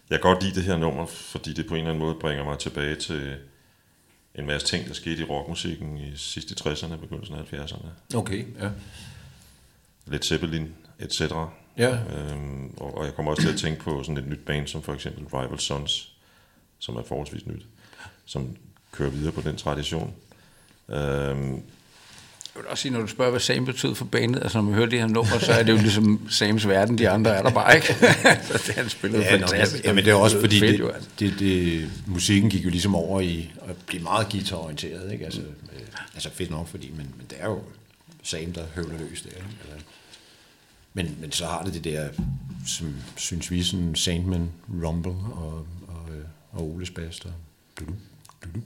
[0.09, 2.43] jeg kan godt lide det her nummer, fordi det på en eller anden måde bringer
[2.43, 3.35] mig tilbage til
[4.35, 8.15] en masse ting, der skete i rockmusikken i sidste 60'erne, begyndelsen af 70'erne.
[8.15, 8.69] Okay, ja.
[10.05, 11.21] Led Zeppelin, etc.
[11.77, 11.91] Ja.
[11.91, 14.81] Øhm, og, og jeg kommer også til at tænke på sådan et nyt band, som
[14.81, 16.13] for eksempel Rival Sons,
[16.79, 17.65] som er forholdsvis nyt,
[18.25, 18.55] som
[18.91, 20.13] kører videre på den tradition.
[20.89, 21.63] Øhm,
[22.55, 24.73] Jeg vil også sige, når du spørger, hvad Sam betød for bandet, altså når man
[24.73, 27.51] hører det her nummer, så er det jo ligesom Sams verden, de andre er der
[27.51, 27.87] bare ikke.
[28.47, 29.85] så det han spillede Ja, fantastisk.
[29.85, 31.09] ja, men det er også fordi, Fedt, det, jo, altså.
[31.19, 35.25] det, det, musikken gik jo ligesom over i at blive meget guitarorienteret, ikke?
[35.25, 35.81] Altså, øh,
[36.13, 37.59] altså fedt nok, fordi, men, men det er jo
[38.23, 39.47] Sam, der høvler løs der, ikke?
[39.71, 39.85] Altså,
[40.93, 42.09] men, men så har det det der,
[42.67, 44.49] som synes vi, sådan Sandman,
[44.83, 47.29] Rumble og, og, øh, og Oles Bass, der
[47.79, 47.85] du,
[48.43, 48.59] du, du,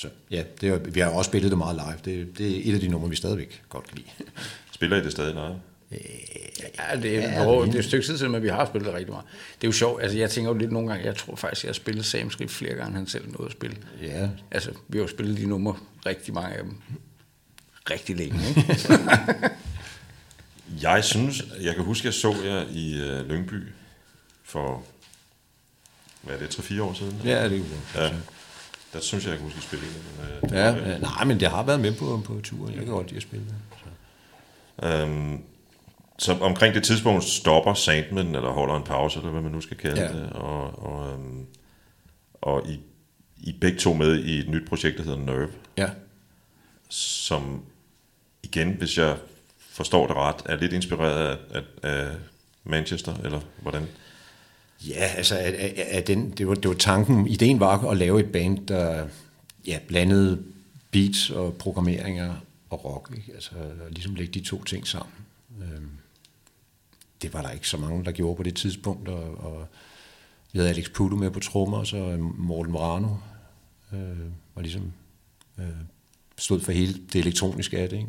[0.00, 2.16] så ja, det er, vi har også spillet det meget live.
[2.16, 4.08] Det, det er et af de numre, vi stadigvæk godt kan lide.
[4.74, 5.60] spiller I det stadig live?
[5.90, 8.94] Ja, det er, ja, det er et stykke tid siden, men vi har spillet det
[8.94, 9.26] rigtig meget.
[9.60, 11.68] Det er jo sjovt, altså jeg tænker jo lidt nogle gange, jeg tror faktisk, jeg
[11.68, 13.76] har spillet Sam flere gange, end han selv nåede at spille.
[14.02, 16.74] Ja, Altså, vi har jo spillet de numre, rigtig mange af dem,
[17.90, 18.76] rigtig længe, ikke?
[20.82, 23.62] Jeg synes, jeg kan huske, jeg så jer i uh, Lyngby
[24.44, 24.84] for,
[26.22, 27.20] hvad er det, 3-4 år siden?
[27.24, 28.10] ja det er jo Ja.
[28.92, 29.90] Der synes jeg, jeg spillede.
[29.92, 32.74] Men, uh, det Ja, ja, nej, men det har været med på, på turen.
[32.74, 33.54] Jeg kan godt lide at spille det.
[34.80, 34.86] Så.
[34.88, 35.42] Øhm,
[36.18, 39.76] så omkring det tidspunkt stopper Sandman, eller holder en pause, eller hvad man nu skal
[39.76, 40.08] kalde Ja.
[40.12, 41.46] det, og, og, øhm,
[42.34, 42.80] og I,
[43.36, 45.88] I begge to med i et nyt projekt, der hedder Nerve, Ja.
[46.88, 47.62] som
[48.42, 49.16] igen, hvis jeg
[49.70, 52.08] forstår det ret, er lidt inspireret af, af, af
[52.64, 53.86] Manchester, eller hvordan?
[54.88, 58.32] Ja, altså, at, at, den, det, var, det var tanken, ideen var at lave et
[58.32, 59.08] band, der
[59.66, 60.42] ja, blandede
[60.90, 62.34] beats og programmeringer
[62.70, 63.32] og rock, ikke?
[63.34, 63.54] Altså
[63.90, 65.14] ligesom lægge de to ting sammen.
[65.62, 65.90] Øhm,
[67.22, 69.66] det var der ikke så mange, der gjorde på det tidspunkt, og, og
[70.52, 73.08] vi havde Alex Pudo med på trommer, og så Morten Morano
[73.92, 74.18] øh,
[74.54, 74.92] var ligesom
[75.58, 75.64] øh,
[76.38, 77.96] stod for hele det elektroniske af det.
[77.96, 78.08] Ikke?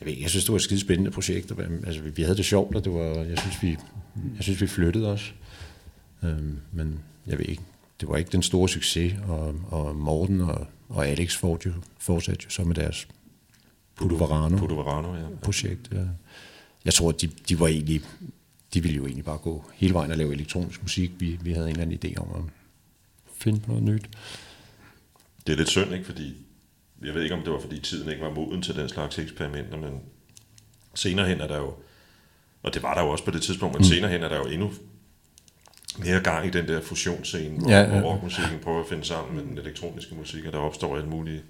[0.00, 1.50] Jeg, ved, jeg synes, det var et skide spændende projekt.
[1.50, 3.68] og, Altså, vi, vi havde det sjovt, og det var, jeg, synes, vi,
[4.36, 5.34] jeg synes, vi flyttede os.
[6.22, 7.62] Øhm, men jeg ved ikke,
[8.00, 12.44] det var ikke den store succes, og, og Morten og, og Alex fortsatte jo, fortsatte
[12.44, 13.08] jo så med deres
[13.94, 15.26] Pudo Varano Pudo Varano, ja.
[15.42, 15.88] projekt.
[15.92, 16.04] Ja.
[16.84, 18.02] Jeg tror, de, de var egentlig,
[18.74, 21.10] de ville jo egentlig bare gå hele vejen og lave elektronisk musik.
[21.18, 22.52] Vi, vi havde en eller anden idé om at
[23.34, 24.08] finde på noget nyt.
[25.46, 26.04] Det er lidt synd, ikke?
[26.04, 26.36] Fordi,
[27.04, 29.76] jeg ved ikke, om det var, fordi tiden ikke var moden til den slags eksperimenter,
[29.76, 30.00] men
[30.94, 31.74] senere hen er der jo,
[32.62, 34.44] og det var der jo også på det tidspunkt, men senere hen er der jo
[34.44, 34.72] endnu
[35.98, 39.36] mere gang i den der fusionsscene, hvor, Ja, ja, hvor rockmusikken prøver at finde sammen
[39.36, 41.42] med den elektroniske musik, og der opstår alt muligt.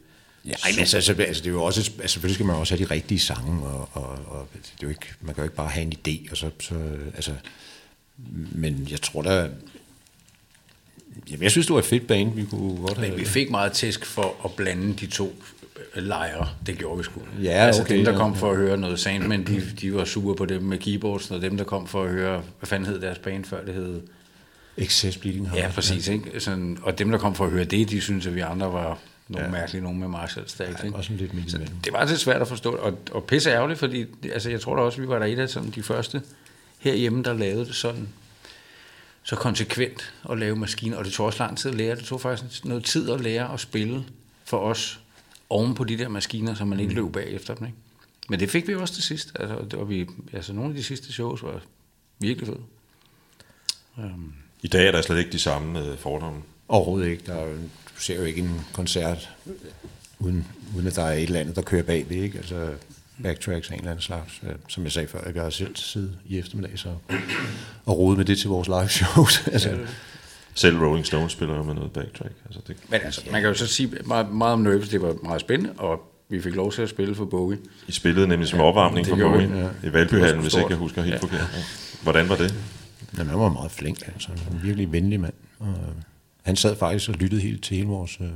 [0.44, 2.76] Ja, ej, men altså, altså, altså, det er jo også, altså, selvfølgelig skal man også
[2.76, 5.56] have de rigtige sange, og, og, og det er jo ikke, man kan jo ikke
[5.56, 6.74] bare have en idé, og så, så
[7.14, 7.32] altså,
[8.52, 9.48] men jeg tror da,
[11.30, 13.10] jamen, jeg synes, det var et fedt band, vi kunne godt have.
[13.10, 15.34] Men vi fik meget tæsk for at blande de to
[15.96, 16.48] øh, lejre.
[16.66, 17.20] Det gjorde vi sgu.
[17.42, 18.38] Ja, altså okay, dem, der ja, kom ja.
[18.38, 21.56] for at høre noget Sandman, de, de var sure på dem med keyboards, og dem,
[21.56, 24.00] der kom for at høre, hvad fanden hed deres band før, det hed...
[24.76, 25.62] Excess Bleeding Heart.
[25.62, 26.08] Ja, præcis.
[26.08, 26.40] Ikke?
[26.40, 28.98] Sådan, og dem, der kom for at høre det, de synes at vi andre var
[29.28, 29.52] nogle ja.
[29.52, 30.84] mærkelige, nogen med Marshall Stacks.
[30.84, 31.76] Ja, også lidt midt imellem.
[31.84, 34.82] Det var lidt svært at forstå, og, og pisse ærgerligt, fordi altså, jeg tror da
[34.82, 36.22] også, vi var der et af sådan, de første
[36.78, 38.08] herhjemme, der lavede det sådan
[39.22, 41.96] så konsekvent at lave maskiner, og det tog også lang tid at lære.
[41.96, 44.04] Det tog faktisk noget tid at lære at spille
[44.44, 45.00] for os
[45.50, 47.66] oven på de der maskiner, så man ikke løb bagefter dem.
[47.66, 47.78] Ikke?
[48.28, 49.32] Men det fik vi også til sidst.
[49.40, 51.60] Altså, og det var vi, altså, nogle af de sidste shows var
[52.18, 52.62] virkelig fede.
[53.96, 56.40] Um, I dag er der slet ikke de samme øh, fordomme.
[56.68, 57.22] Overhovedet ikke.
[57.26, 57.46] Der er,
[57.96, 59.30] du ser jo ikke en koncert,
[60.18, 60.46] uden,
[60.76, 62.16] uden at der er et eller andet, der kører bagved.
[62.16, 62.38] Ikke?
[62.38, 62.68] Altså
[63.22, 64.40] backtracks af en eller anden slags.
[64.42, 66.88] Øh, Som jeg sagde før, jeg har selv siddet i eftermiddag så,
[67.86, 69.46] og rode med det til vores live shows.
[69.52, 69.78] altså,
[70.54, 72.32] Selv Rolling Stones spiller jo med noget backtrack.
[72.46, 75.16] Altså det, men altså, man kan jo så sige meget, meget om Nervous, det var
[75.22, 77.58] meget spændende, og vi fik lov til at spille for Bowie.
[77.88, 79.48] I spillede nemlig som opvarmning det for Bowie
[79.82, 81.20] vi, i Valbyhallen, hvis ikke jeg husker helt Ja.
[81.20, 81.40] forkert.
[81.40, 81.62] Ja.
[82.02, 82.54] Hvordan var det?
[83.18, 84.28] Jamen, han var meget flink, altså.
[84.52, 85.34] En virkelig venlig mand.
[85.58, 85.94] Og øh,
[86.42, 88.30] han sad faktisk og lyttede helt til hele vores, øh,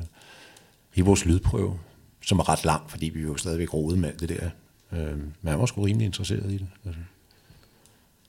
[0.94, 1.78] hele vores lydprøve,
[2.22, 4.50] som var ret lang, fordi vi jo stadigvæk rodede med alt det der.
[4.92, 6.66] Øh, men han var sgu rimelig interesseret i det.
[6.84, 7.00] Altså.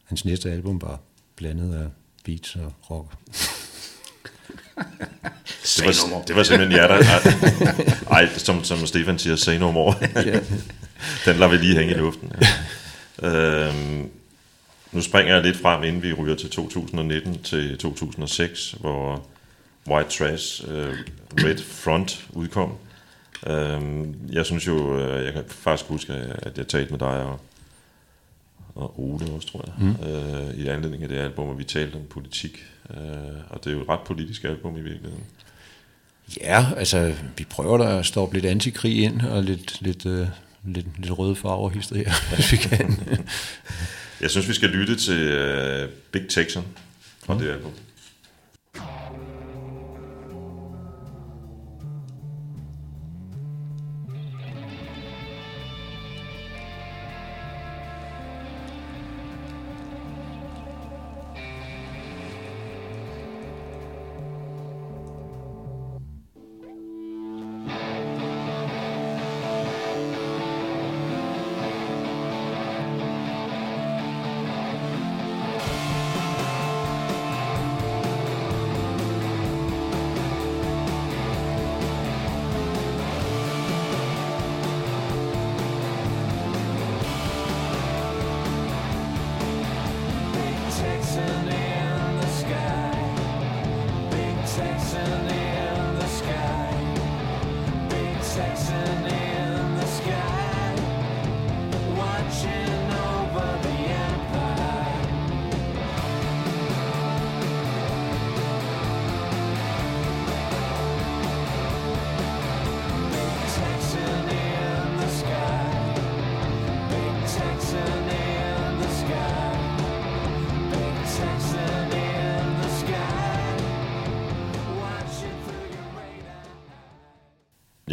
[0.04, 1.00] Hans næste album var
[1.36, 1.88] blandet af
[2.26, 3.12] beats og rock.
[5.78, 7.04] Det var, det var simpelthen jer, der...
[8.12, 9.96] Ej, som, som Stefan siger, say no more.
[11.26, 12.32] Den lader vi lige hænge i luften.
[12.42, 12.48] Ja.
[13.24, 14.10] Øhm,
[14.92, 19.28] nu springer jeg lidt frem, inden vi ryger til 2019 til 2006, hvor
[19.88, 20.72] White Trash uh,
[21.44, 22.78] Red Front udkom.
[23.48, 27.40] Øhm, jeg synes jo, øh, jeg kan faktisk huske, at jeg talte med dig og,
[28.76, 30.08] og Ole også, tror jeg, mm.
[30.08, 32.66] øh, i anledning af det album, og vi talte om politik.
[32.90, 32.98] Øh,
[33.50, 35.24] og det er jo et ret politisk album i virkeligheden.
[36.42, 40.28] Ja, altså, vi prøver da at stoppe lidt antikrig ind, og lidt, lidt, øh,
[40.66, 43.00] lidt, lidt røde farver hister her, hvis vi kan.
[44.22, 45.22] Jeg synes, vi skal lytte til
[45.84, 46.64] uh, Big Texan
[47.26, 47.40] fra mm.
[47.40, 47.72] det album.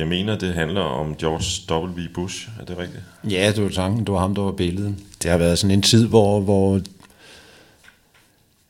[0.04, 2.14] Jeg mener, det handler om George W.
[2.14, 2.48] Bush.
[2.60, 3.02] Er det rigtigt?
[3.30, 4.06] Ja, det var tanken.
[4.06, 4.94] Det var ham, der var billedet.
[5.22, 6.80] Det har været sådan en tid, hvor, hvor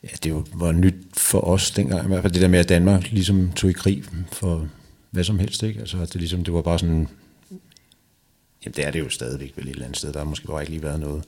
[0.03, 3.11] ja, det var nyt for os dengang, i hvert fald det der med, at Danmark
[3.11, 4.67] ligesom tog i krig for
[5.11, 5.79] hvad som helst, ikke?
[5.79, 7.07] Altså, det, er ligesom, det var bare sådan,
[8.65, 10.61] jamen det er det jo stadigvæk vel et eller andet sted, der har måske bare
[10.61, 11.23] ikke lige været noget.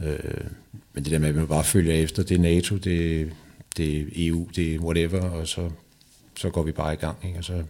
[0.00, 0.44] Øh,
[0.92, 3.30] men det der med, at man bare følger efter, det er NATO, det,
[3.76, 5.70] det er EU, det er whatever, og så,
[6.36, 7.38] så går vi bare i gang, ikke?
[7.38, 7.62] Og så,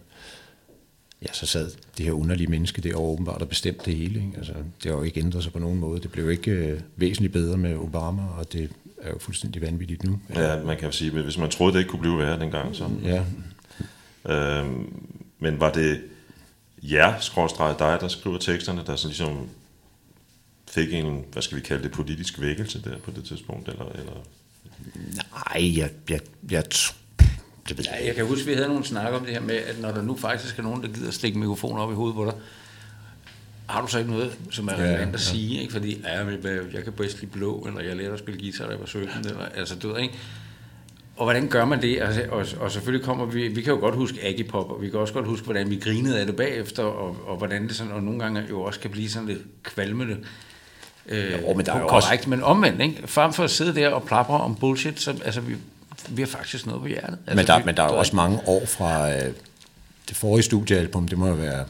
[1.21, 4.19] ja, så sad det her underlige menneske der åbenbart og bestemte det hele.
[4.19, 4.37] Ikke?
[4.37, 6.01] Altså, det har jo ikke ændret sig på nogen måde.
[6.01, 8.69] Det blev jo ikke øh, væsentligt bedre med Obama, og det
[9.01, 10.19] er jo fuldstændig vanvittigt nu.
[10.35, 12.75] Ja, man kan jo sige, at hvis man troede, det ikke kunne blive værre dengang,
[12.75, 12.89] så...
[13.03, 13.23] Ja,
[14.29, 16.01] Øhm, men var det
[16.83, 19.49] jer, skråstreget dig, der skriver teksterne, der så ligesom
[20.67, 23.69] fik en, hvad skal vi kalde det, politisk vækkelse der på det tidspunkt?
[23.69, 24.11] Eller, eller?
[25.31, 26.19] nej, jeg, jeg,
[26.51, 26.95] jeg, tr-
[27.69, 29.41] det ved jeg Ja, jeg kan huske, at vi havde nogle snakker om det her
[29.41, 32.15] med, at når der nu faktisk er nogen, der gider stikke mikrofonen op i hovedet
[32.15, 32.33] på dig,
[33.67, 35.17] har du så ikke noget, som er Ja, relevant at ja.
[35.17, 35.73] sige, ikke?
[35.73, 36.25] fordi ja,
[36.73, 39.09] jeg kan bedst lide blå, eller jeg lærte at spille guitar, da jeg var 17,
[39.25, 40.13] eller, altså du ved, ikke?
[41.17, 42.01] Og hvordan gør man det?
[42.01, 44.89] Altså, og, og selvfølgelig kommer vi, vi kan jo godt huske Aggie Pop, og vi
[44.89, 47.91] kan også godt huske, hvordan vi grinede af det bagefter, og, og hvordan det sådan,
[47.93, 50.17] og nogle gange jo også kan blive sådan lidt kvalmende.
[51.09, 53.03] Øh, Jo, men der er korrekt, men omvendt, ikke?
[53.05, 55.55] Frem for at sidde der og plapre om bullshit, så altså, vi,
[56.09, 57.17] vi har faktisk noget på hjertet.
[57.27, 59.33] Altså, Men der, vi- men der er jo også mange år fra øh,
[60.07, 61.65] det forrige studiealbum, det må jo være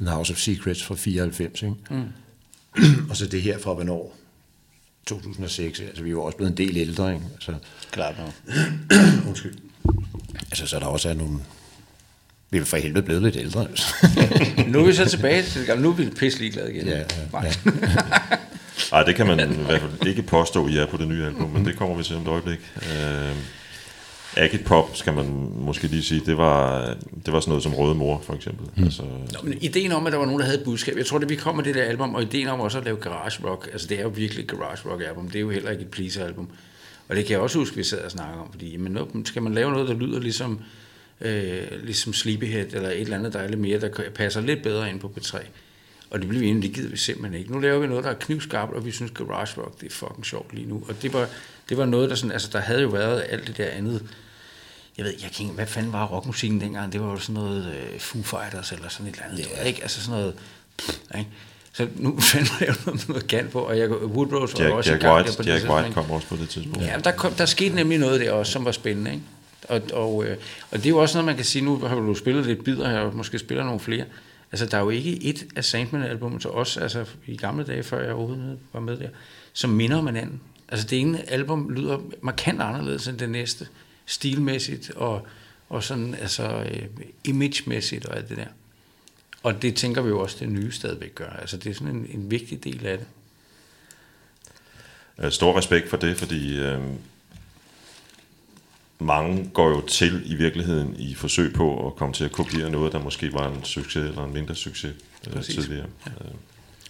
[0.00, 1.74] The House of Secrets fra 94, ikke?
[1.90, 2.04] Mm.
[3.10, 4.16] og så det her fra hvornår?
[5.06, 7.24] 2006, altså vi er jo også blevet en del ældre, ikke?
[7.34, 7.54] Altså,
[7.90, 8.32] Klart nok.
[9.28, 9.56] undskyld.
[10.50, 11.38] Altså, så der også er nogle...
[12.50, 13.86] Vi er for helvede blevet lidt ældre, altså.
[14.72, 15.82] Nu er vi så tilbage til det gamle.
[15.82, 16.86] Nu er vi pisse ligeglade igen.
[16.86, 17.52] Ja, ja, Nej.
[17.64, 17.70] ja.
[18.92, 21.50] Ej, det kan man i hvert fald ikke påstå, I er på det nye album,
[21.50, 22.58] men det kommer vi til om et øjeblik.
[22.76, 23.36] Øh,
[24.36, 26.86] Agit Pop, skal man måske lige sige, det var,
[27.26, 28.66] det var sådan noget som Røde Mor, for eksempel.
[28.76, 28.84] Mm.
[28.84, 31.18] Altså, Nå, men ideen om, at der var nogen, der havde et budskab, jeg tror,
[31.18, 33.68] det vi kom med det der album, og ideen om også at lave garage rock,
[33.72, 35.90] altså det er jo virkelig et garage rock album, det er jo heller ikke et
[35.90, 36.48] pleaser album.
[37.08, 39.42] Og det kan jeg også huske, vi sad og snakkede om, fordi jamen, nu skal
[39.42, 40.60] man lave noget, der lyder ligesom,
[41.20, 44.90] øh, ligesom Sleepyhead, eller et eller andet, der er lidt mere, der passer lidt bedre
[44.90, 45.38] ind på P3.
[46.10, 47.52] Og det blev vi enige, det gider vi simpelthen ikke.
[47.52, 50.26] Nu laver vi noget, der er knivskarpt, og vi synes, garage rock, det er fucking
[50.26, 50.82] sjovt lige nu.
[50.88, 51.28] Og det var,
[51.68, 54.02] det var noget, der sådan, altså der havde jo været alt det der andet,
[54.98, 56.92] jeg ved, jeg kan hvad fanden var rockmusikken dengang?
[56.92, 59.66] Det var jo sådan noget øh, Foo Fighters eller sådan et eller andet, yeah.
[59.66, 59.82] ikke?
[59.82, 60.34] Altså sådan noget,
[60.78, 61.30] pff, ikke?
[61.72, 65.02] Så nu fandme jeg noget, noget galt på, og jeg, Woodrose var Jack, også Jack,
[65.02, 66.86] i gang White, der på det Jack tidspunkt, White kom også på det tidspunkt.
[66.86, 69.24] Ja, der, kom, der skete nemlig noget der også, som var spændende, ikke?
[69.68, 70.36] Og, og, øh,
[70.70, 72.90] og det er jo også noget, man kan sige, nu har du spillet lidt bidder
[72.90, 74.04] her, og måske spiller nogle flere.
[74.52, 78.02] Altså, der er jo ikke et af Sandman-albummet til os, altså i gamle dage, før
[78.02, 79.08] jeg overhovedet var med der,
[79.52, 80.40] som minder om hinanden.
[80.68, 83.68] Altså, det ene album lyder markant anderledes end det næste,
[84.06, 85.26] stilmæssigt og,
[85.68, 86.82] og sådan, altså, øh,
[87.24, 88.46] imagemæssigt og alt det der.
[89.42, 91.30] Og det tænker vi jo også, det nye stadigvæk gør.
[91.30, 93.06] Altså, det er sådan en, en vigtig del af det.
[95.18, 96.80] Øh, stor respekt for det, fordi øh,
[98.98, 102.92] mange går jo til i virkeligheden i forsøg på at komme til at kopiere noget,
[102.92, 104.94] der måske var en succes eller en mindre succes
[105.26, 105.54] øh, Præcis.
[105.54, 105.86] tidligere.
[106.06, 106.12] Ja.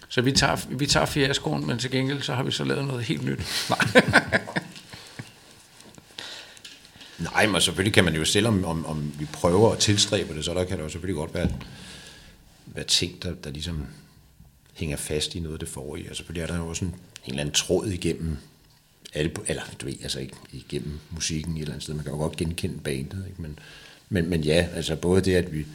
[0.09, 3.03] Så vi tager, vi tager fiaskoen, men til gengæld så har vi så lavet noget
[3.03, 3.41] helt nyt.
[3.69, 4.03] Nej.
[7.33, 10.53] Nej, men selvfølgelig kan man jo, selvom om, om vi prøver at tilstræbe det, så
[10.53, 11.49] der kan der jo selvfølgelig godt være,
[12.65, 13.85] være ting, der, der ligesom
[14.73, 16.09] hænger fast i noget af det forrige.
[16.09, 18.37] Og selvfølgelig er der jo også en, en eller anden tråd igennem
[19.17, 21.93] albu, eller du ved, altså ikke igennem musikken et eller andet sted.
[21.93, 23.41] Man kan jo godt genkende bandet, ikke?
[23.41, 23.59] Men,
[24.09, 25.65] men, men ja, altså både det, at vi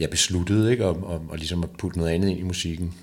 [0.00, 2.94] jeg besluttede ikke, om, om, om ligesom at putte noget andet ind i musikken,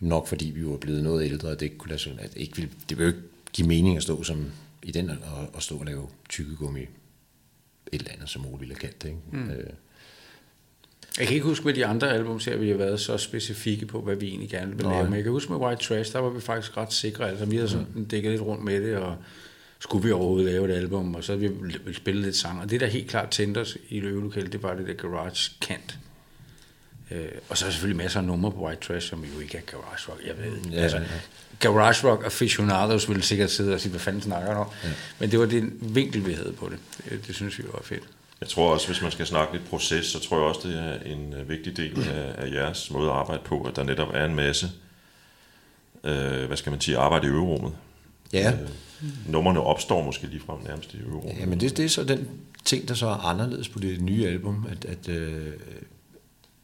[0.00, 2.56] nok fordi vi var blevet noget ældre, og det ikke kunne lade sig, at ikke
[2.56, 4.46] ville, det ville jo ikke give mening at stå som
[4.82, 6.88] i den og, og stå og lave tykkegummi et
[7.92, 9.08] eller andet, som Ole ville have kaldt det.
[9.08, 9.20] Ikke?
[9.32, 9.50] Mm.
[9.50, 9.70] Øh,
[11.18, 14.00] Jeg kan ikke huske med de andre album, at vi har været så specifikke på,
[14.00, 14.94] hvad vi egentlig gerne vil Nej.
[14.94, 15.04] lave.
[15.04, 17.30] Men jeg kan huske med White Trash, der var vi faktisk ret sikre.
[17.30, 18.04] Altså, vi havde sådan mm.
[18.04, 19.16] dækket lidt rundt med det, og
[19.78, 21.52] skulle vi overhovedet lave et album, og så havde
[21.84, 22.60] vi spillet lidt sang.
[22.60, 25.98] Og det, der helt klart tændte os i øvelokalet, det var det der garage kant.
[27.10, 29.62] Øh, og så er selvfølgelig masser af numre på White Trash, som jo ikke er
[29.62, 30.20] garage rock.
[30.26, 31.04] Jeg ved, Ja, altså, ja.
[31.60, 34.66] garage rock aficionados ville sikkert sidde og sige, hvad fanden snakker du om?
[34.84, 34.88] Ja.
[35.18, 36.78] Men det var den vinkel, vi havde på det.
[37.10, 38.02] Det, det synes vi var fedt.
[38.40, 41.12] Jeg tror også, hvis man skal snakke lidt proces, så tror jeg også, det er
[41.12, 44.24] en øh, vigtig del af, af jeres måde at arbejde på, at der netop er
[44.24, 44.70] en masse,
[46.04, 47.72] øh, hvad skal man sige, arbejde i øverummet.
[48.32, 48.68] ja, Øh,
[49.26, 51.36] nummerne opstår måske ligefrem nærmest i øverummet.
[51.40, 52.28] ja, men det, det er så den
[52.64, 55.52] ting, der så er anderledes på det nye album, at, at, øh,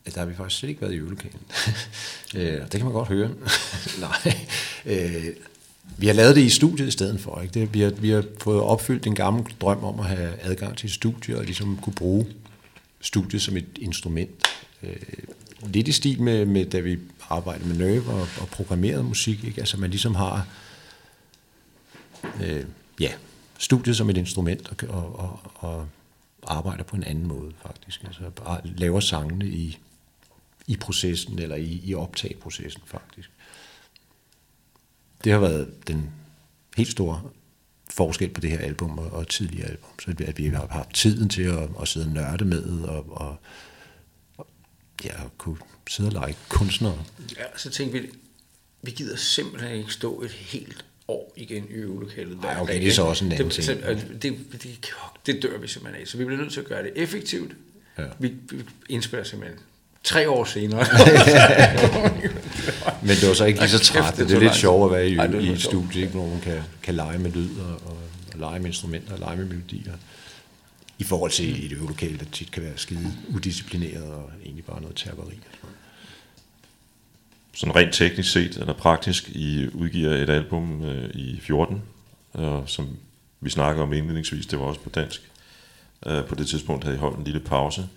[0.06, 1.40] at der har vi faktisk slet ikke været i øvelokalen.
[2.36, 3.30] øh, det kan man godt høre.
[4.00, 4.36] Nej.
[4.86, 5.26] Øh,
[5.96, 7.40] vi har lavet det i studiet i stedet for.
[7.40, 7.60] Ikke?
[7.60, 10.86] Det, vi, har, vi har fået opfyldt en gammel drøm om at have adgang til
[10.86, 12.26] et studie og ligesom kunne bruge
[13.00, 14.44] studiet som et instrument.
[14.82, 14.96] Øh,
[15.62, 16.98] lidt i stil med, med da vi
[17.30, 19.44] arbejdede med Nerve og, og programmerede musik.
[19.44, 19.60] Ikke?
[19.60, 20.46] Altså man ligesom har
[22.42, 22.64] øh,
[23.00, 23.12] ja,
[23.58, 25.86] studiet som et instrument og, og, og, og,
[26.46, 28.04] arbejder på en anden måde, faktisk.
[28.04, 28.22] Altså
[28.64, 29.78] laver sangene i,
[30.66, 33.30] i processen, eller i, i optagprocessen, faktisk.
[35.24, 36.10] Det har været den
[36.76, 37.22] helt store
[37.90, 39.90] forskel på det her album og, og tidligere album.
[40.00, 43.36] Så at vi har haft tiden til at, at sidde og nørde med, og, og,
[44.36, 44.46] og
[45.04, 45.56] ja, kunne
[45.88, 47.04] sidde og lege kunstnere.
[47.36, 48.10] Ja, så tænkte vi,
[48.82, 52.82] vi gider simpelthen ikke stå et helt år igen i øvelokalet hver Ej, okay, dag,
[52.82, 53.82] det er så også en anden det, ting.
[53.82, 54.90] Det, det, det,
[55.26, 57.52] det dør vi simpelthen af, så vi bliver nødt til at gøre det effektivt.
[57.98, 58.04] Ja.
[58.18, 59.60] Vi, vi indspiller simpelthen
[60.04, 60.86] tre år senere.
[63.02, 64.12] Men det var så ikke lige så træt.
[64.12, 66.12] det Det, det er lidt sjovt at være i, Ej, i et studie, ikke?
[66.12, 67.98] hvor man kan, kan lege med lyd og, og,
[68.32, 69.92] og lege med instrumenter og lege med melodier.
[70.98, 74.96] I forhold til et øvelokale, der tit kan være skide udisciplineret og egentlig bare noget
[74.96, 75.38] terperi.
[77.54, 81.82] sådan rent teknisk set, eller praktisk, I udgiver et album øh, i 14,
[82.32, 82.88] og som
[83.40, 85.22] vi snakker om indledningsvis, det var også på dansk.
[86.06, 87.88] Øh, på det tidspunkt havde I holdt en lille pause.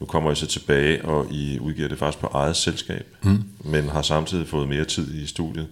[0.00, 3.42] Nu kommer I så tilbage, og I udgiver det faktisk på eget selskab, mm.
[3.64, 5.66] men har samtidig fået mere tid i studiet.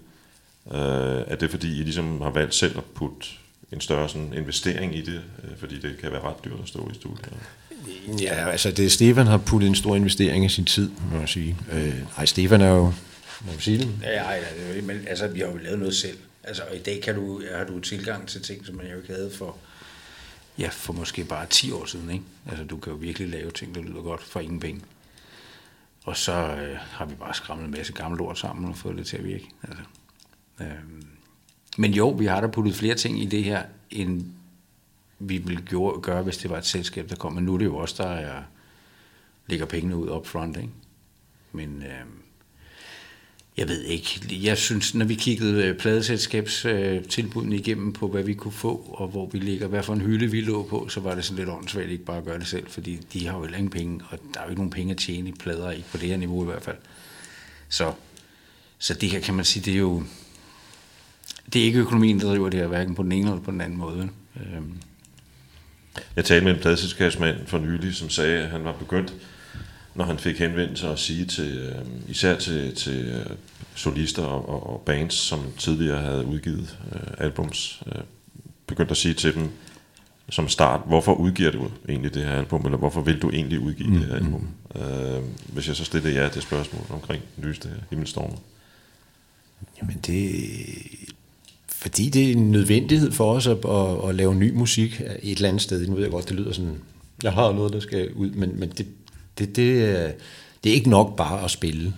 [0.72, 0.78] Øh,
[1.26, 3.26] er det fordi, I ligesom har valgt selv at putte
[3.72, 6.90] en større sådan, investering i det, øh, fordi det kan være ret dyrt at stå
[6.90, 7.28] i studiet?
[8.20, 11.56] Ja, altså det, Stefan har puttet en stor investering i sin tid, må jeg sige.
[11.72, 13.88] Øh, ej, Stefan er jo, må man sige det?
[14.02, 16.16] Ja, nej, nej, men altså, vi har jo lavet noget selv.
[16.44, 19.14] Altså, og i dag kan du, har du tilgang til ting, som man jo ikke
[19.14, 19.56] havde for,
[20.58, 22.24] ja, for måske bare 10 år siden, ikke?
[22.46, 24.80] Altså, du kan jo virkelig lave ting, der lyder godt for ingen penge.
[26.04, 29.06] Og så øh, har vi bare skramlet en masse gamle lort sammen og fået det
[29.06, 29.48] til at virke.
[29.62, 29.82] Altså,
[30.60, 31.02] øh.
[31.78, 34.24] Men jo, vi har da puttet flere ting i det her, end
[35.18, 37.32] vi ville gøre, gøre, hvis det var et selskab, der kom.
[37.32, 38.42] Men nu er det jo også der er,
[39.46, 40.70] lægger pengene ud up front, ikke?
[41.52, 42.04] Men øh,
[43.58, 44.20] jeg ved ikke.
[44.42, 49.08] Jeg synes, når vi kiggede øh, pladeselskabstilbudene øh, igennem på, hvad vi kunne få, og
[49.08, 51.48] hvor vi ligger, hvad for en hylde vi lå på, så var det sådan lidt
[51.48, 54.18] åndssvagt ikke bare at gøre det selv, fordi de har jo heller ingen penge, og
[54.34, 56.42] der er jo ikke nogen penge at tjene i plader, ikke på det her niveau
[56.42, 56.76] i hvert fald.
[57.68, 57.92] Så,
[58.78, 60.02] så det her kan man sige, det er jo,
[61.52, 63.60] det er ikke økonomien, der driver det her, hverken på den ene eller på den
[63.60, 64.08] anden måde.
[64.36, 64.72] Øhm,
[66.16, 69.14] Jeg talte med en pladselskabsmand for nylig, som sagde, at han var begyndt,
[69.98, 73.26] når han fik henvendelse at sige til, øh, især til, til øh,
[73.74, 78.02] solister og, og, og bands, som tidligere havde udgivet øh, albums, øh,
[78.66, 79.50] begyndt at sige til dem
[80.30, 83.88] som start, hvorfor udgiver du egentlig det her album, eller hvorfor vil du egentlig udgive
[83.88, 84.48] mm, det her album?
[84.76, 85.22] Øh,
[85.52, 88.36] hvis jeg så stillede ja det spørgsmål omkring lyste himmelstormer.
[89.80, 90.40] Jamen det...
[91.68, 95.48] Fordi det er en nødvendighed for os at, at, at lave ny musik et eller
[95.48, 95.86] andet sted.
[95.86, 96.78] Nu ved jeg godt, det lyder sådan,
[97.22, 98.86] jeg har noget, der skal ud, men, men det,
[99.38, 100.12] det, det, er-
[100.64, 101.94] det er ikke nok bare at spille.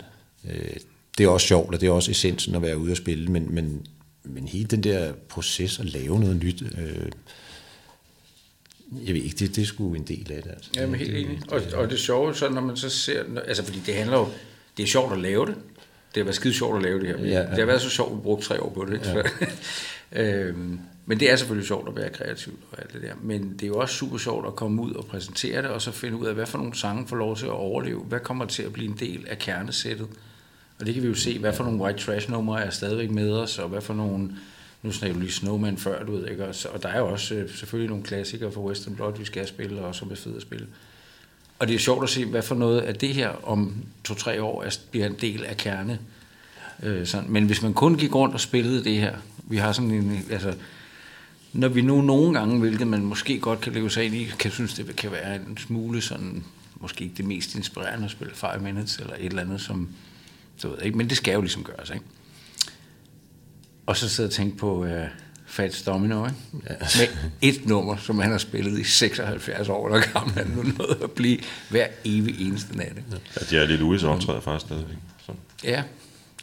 [0.50, 0.76] Øh,
[1.18, 3.54] Det er også sjovt, og det er også essensen at være ude og spille, men,
[3.54, 3.86] men,
[4.24, 7.10] men hele den der proces at lave noget nyt, øh,
[9.06, 10.50] jeg ved ikke, det, det er sgu en del af det.
[10.50, 10.70] Altså.
[10.76, 11.38] Jamen helt enig.
[11.48, 14.28] Og, og det sjove, så når man så ser, altså fordi det handler jo,
[14.76, 15.54] det er sjovt at lave det.
[16.14, 17.18] Det har været skide sjovt at lave det her.
[17.18, 17.40] Ja, ja.
[17.50, 18.94] Det har været så sjovt, at vi brugte tre år på det.
[18.94, 19.22] Ikke?
[20.12, 20.22] Ja.
[20.22, 20.80] øhm,
[21.10, 23.12] men det er selvfølgelig sjovt at være kreativ og alt det der.
[23.22, 25.92] Men det er jo også super sjovt at komme ud og præsentere det, og så
[25.92, 28.00] finde ud af, hvad for nogle sange får lov til at overleve.
[28.00, 30.08] Hvad kommer til at blive en del af kernesættet?
[30.80, 33.32] Og det kan vi jo se, hvad for nogle white trash numre er stadigvæk med
[33.32, 34.30] os, og hvad for nogle,
[34.82, 37.34] nu snakker du lige Snowman før, du ved ikke, og, og der er jo også
[37.34, 40.42] øh, selvfølgelig nogle klassikere fra Western Blood, vi skal spille, og som er fede at
[40.42, 40.66] spille.
[41.58, 44.62] Og det er sjovt at se, hvad for noget af det her om to-tre år
[44.62, 45.98] er, bliver en del af kerne.
[46.82, 47.30] Øh, sådan.
[47.30, 50.54] Men hvis man kun gik rundt og spillede det her, vi har sådan en, altså,
[51.52, 54.50] når vi nu nogle gange, hvilket man måske godt kan leve sig ind i, kan
[54.50, 56.44] synes, det kan være en smule sådan,
[56.80, 59.88] måske ikke det mest inspirerende at spille 5 minutes, eller et eller andet, som,
[60.56, 62.04] så ved jeg ikke, men det skal jo ligesom gøres, ikke?
[63.86, 64.90] Og så sidde og tænke på uh,
[65.46, 66.36] Fats Domino, ikke?
[66.70, 66.74] Ja.
[66.98, 70.98] Med et nummer, som han har spillet i 76 år, der gammel han nu nået
[71.02, 71.38] at blive
[71.70, 72.92] hver evig eneste nat.
[72.96, 73.20] Ikke?
[73.40, 74.96] Ja, de er lidt ude, så optræder faktisk stadigvæk.
[75.26, 75.32] Så.
[75.64, 75.82] Ja,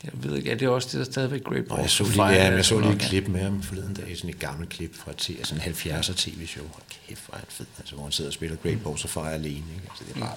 [0.04, 2.10] jeg ved ikke, er det også det, der stadigvæk Great Og jeg Balls så of
[2.10, 4.70] lige, Fire ja, jeg så lige et klip med ham forleden dag, sådan et gammelt
[4.70, 6.66] klip fra et t- sådan en 70'er tv-show.
[6.68, 9.10] Hold kæft, hvor er han fed, altså, hvor han sidder og spiller Great Balls of
[9.10, 9.56] Fire alene.
[9.56, 9.88] Ikke?
[9.89, 10.36] Altså, det er bare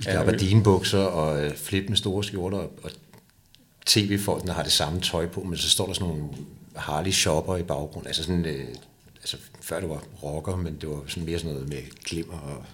[0.00, 2.90] i gabardinebukser og øh, flip med store skjorter, og, og
[3.86, 6.24] tv-folkene har det samme tøj på, men så står der sådan nogle
[6.76, 8.06] Harley shopper i baggrunden.
[8.06, 8.68] Altså sådan, øh,
[9.16, 12.64] altså før det var rocker, men det var sådan mere sådan noget med glimmer og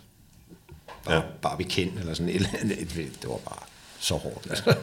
[1.04, 1.14] bare, Ja.
[1.14, 1.22] ja.
[1.42, 2.78] Barbie Ken, eller sådan et eller andet.
[3.22, 3.62] Det var bare
[4.04, 4.46] så hårdt.
[4.50, 4.76] Altså.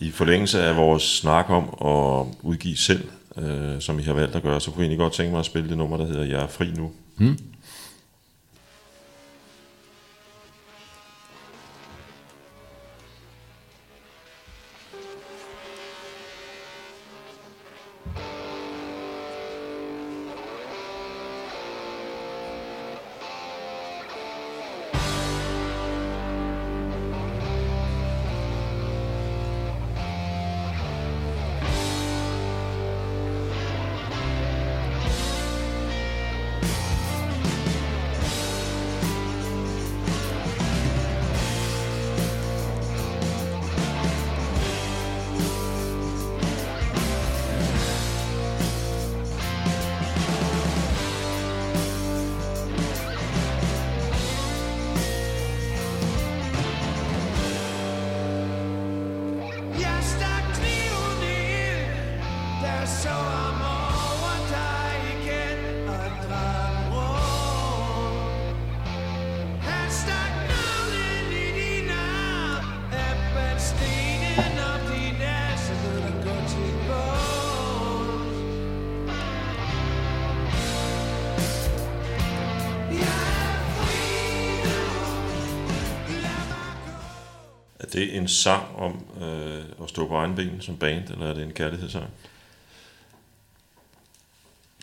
[0.00, 4.42] I forlængelse af vores snak om at udgive selv, øh, som I har valgt at
[4.42, 6.42] gøre, så kunne jeg egentlig godt tænke mig at spille det nummer, der hedder Jeg
[6.42, 6.92] er fri nu.
[7.16, 7.38] Hmm.
[87.94, 91.42] Det en sang om øh, at stå på egen ben som band, eller er det
[91.42, 92.06] en kærlighedssang?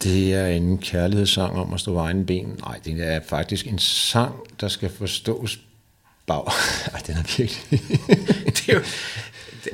[0.04, 2.60] Det er en kærlighedssang om at stå på egen ben.
[2.66, 5.60] Nej, det er faktisk en sang, der skal forstås
[6.28, 6.44] bag.
[6.94, 7.82] Ej, den er virkelig...
[8.58, 8.80] det er jo,
[9.64, 9.72] det,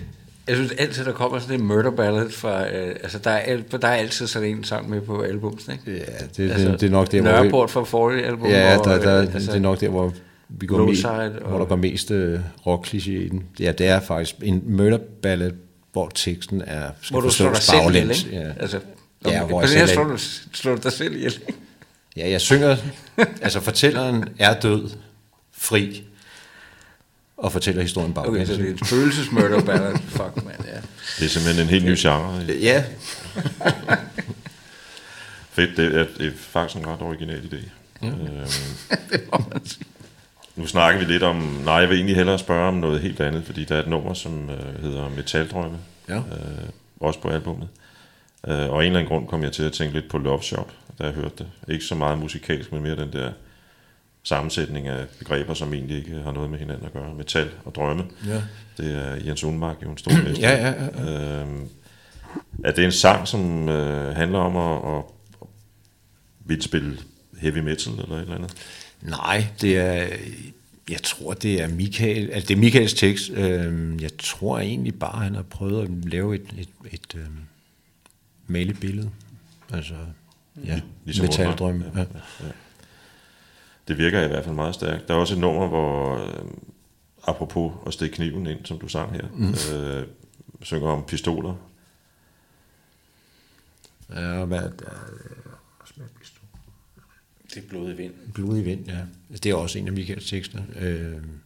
[0.47, 2.69] jeg synes altid, der kommer sådan en murder ballad fra...
[2.69, 5.91] Øh, altså, der er, der er altid sådan en sang med på albumsen, ikke?
[5.91, 7.31] Ja, det, altså, det, det er nok der, hvor...
[7.31, 8.49] Nørreport fra forrige album.
[8.49, 10.13] Ja, der, der, øh, altså, det er nok der, hvor
[10.49, 13.43] vi går mest, og- hvor der går mest uh, rock i den.
[13.59, 15.51] Ja, det er faktisk en murder ballad,
[15.91, 18.29] hvor teksten er skal hvor du slår dig selv ihjel, ikke?
[18.31, 18.51] Ja.
[18.59, 18.79] Altså,
[19.25, 20.17] Ja, ja, hvor på jeg det her selv slår du,
[20.53, 21.39] slår du dig selv ihjel.
[22.17, 22.77] ja, jeg synger,
[23.41, 24.89] altså fortælleren er død,
[25.51, 26.03] fri,
[27.37, 28.49] og fortæller historien baglæns.
[28.49, 29.97] Okay, så det er en følelsesmurder ballad.
[30.07, 30.79] Fuck, man, ja.
[31.19, 32.41] Det er simpelthen en helt ny genre.
[32.49, 32.83] Ja,
[35.51, 37.69] Fedt, det er, det er faktisk en ret original idé.
[38.01, 38.07] Ja.
[38.07, 38.47] Øhm,
[40.57, 41.35] nu snakker vi lidt om,
[41.65, 44.13] nej, jeg vil egentlig hellere spørge om noget helt andet, fordi der er et nummer,
[44.13, 45.77] som øh, hedder Metaldrømme,
[46.09, 46.17] Ja.
[46.17, 46.23] øh,
[46.99, 47.67] også på albummet.
[48.47, 50.43] Øh, og af en eller anden grund kom jeg til at tænke lidt på Love
[50.43, 51.47] Shop, da jeg hørte det.
[51.73, 53.31] Ikke så meget musikalsk, men mere den der
[54.23, 57.13] sammensætning af begreber, som egentlig ikke har noget med hinanden at gøre.
[57.13, 58.03] Metal og drømme.
[58.27, 58.41] Ja.
[58.77, 60.49] Det er Jens Unmark jo en stor mester.
[60.49, 61.69] Ja, ja, ja, Øhm,
[62.63, 66.97] er det en sang, som øh, handler om at, at, at spille
[67.41, 68.53] heavy metal eller et eller andet?
[69.01, 70.17] Nej, det er,
[70.89, 73.29] jeg tror, det er Michael, altså det er Michaels tekst.
[73.29, 77.39] Øhm, jeg tror egentlig bare, han har prøvet at lave et, et, et øhm,
[78.47, 79.09] male billede.
[79.73, 79.95] Altså,
[80.65, 81.75] ja, Ligesom metaldrøm.
[81.75, 81.95] Unmark.
[81.95, 81.99] Ja.
[82.45, 82.51] ja.
[83.87, 85.07] Det virker i hvert fald meget stærkt.
[85.07, 86.45] Der er også et nummer, hvor, øh,
[87.23, 89.53] apropos at stikke kniven ind, som du sang her, mm.
[89.75, 90.07] øh,
[90.61, 91.55] synger om pistoler.
[94.15, 94.89] Ja, hvad, der,
[97.57, 98.13] Er blodig vind.
[98.33, 99.01] blodig vind, ja.
[99.29, 100.63] Det er også en af Michaels tekster.
[100.75, 101.39] Øhm,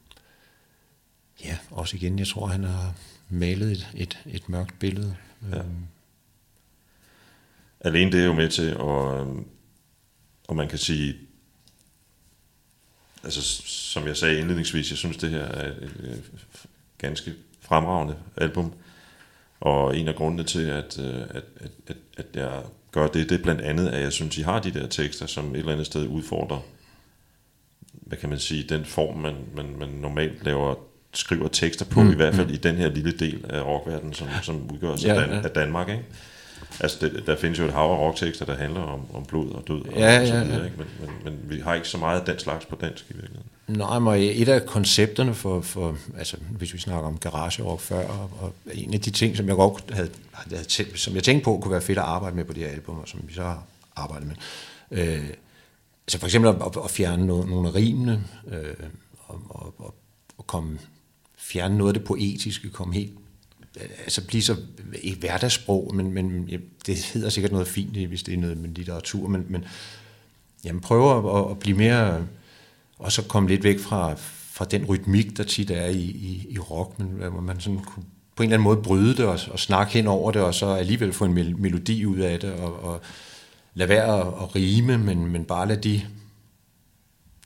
[1.46, 2.96] ja, også igen, jeg tror, han har
[3.30, 5.16] malet et, et, et mørkt billede.
[5.52, 5.58] Ja.
[5.58, 5.86] Øhm,
[7.80, 9.28] Alene det er jo med til, og,
[10.48, 11.16] og man kan sige,
[13.24, 16.32] altså som jeg sagde indledningsvis, jeg synes det her er et, et,
[16.98, 18.74] ganske fremragende album,
[19.60, 23.40] og en af grundene til, at, øh, at, at, at, at jeg gør det, det
[23.40, 25.86] er blandt andet, at jeg synes, I har de der tekster, som et eller andet
[25.86, 26.60] sted udfordrer,
[27.94, 30.76] hvad kan man sige, den form, man, man, man normalt laver
[31.14, 34.28] skriver tekster på, mm, i hvert fald i den her lille del af rockverdenen, som,
[34.42, 35.42] som udgør sig ja, Dan, ja.
[35.42, 36.04] af Danmark, ikke?
[36.80, 39.64] Altså, det, der findes jo et hav af rocktekster, der handler om, om blod og
[39.68, 40.66] død og, Ja, og så ja, videre, ja.
[40.66, 40.78] ikke?
[40.78, 43.52] Men, men, men vi har ikke så meget af den slags på dansk i virkeligheden.
[43.68, 48.08] Nej, men et af koncepterne for, for altså, hvis vi snakker om garage rock før,
[48.08, 51.44] og, og en af de ting, som jeg godt havde, havde tænkt, som jeg tænkte
[51.44, 53.42] på, kunne være fedt at arbejde med på det her album, og som vi så
[53.42, 53.64] har
[53.96, 54.36] arbejdet med.
[54.92, 55.28] Øh,
[56.08, 58.74] altså for eksempel at, at fjerne nogle, nogle af rimene, øh,
[59.28, 59.94] og, og, og,
[60.38, 60.80] og komme,
[61.38, 63.21] fjerne noget af det poetiske, komme helt
[63.80, 64.56] altså blive så
[65.02, 68.70] ikke hverdagssprog, men, men ja, det hedder sikkert noget fint, hvis det er noget med
[68.70, 69.66] litteratur, men, men
[70.64, 72.28] jamen, prøve at, at blive mere,
[73.00, 74.14] og så komme lidt væk fra,
[74.52, 78.06] fra den rytmik, der tit er i, i, i rock, men hvor man sådan kunne
[78.36, 80.66] på en eller anden måde bryde det og, og snakke hen over det, og så
[80.66, 83.02] alligevel få en mel- melodi ud af det, og, og
[83.74, 86.02] lade være at, at rime, men, men bare lade de,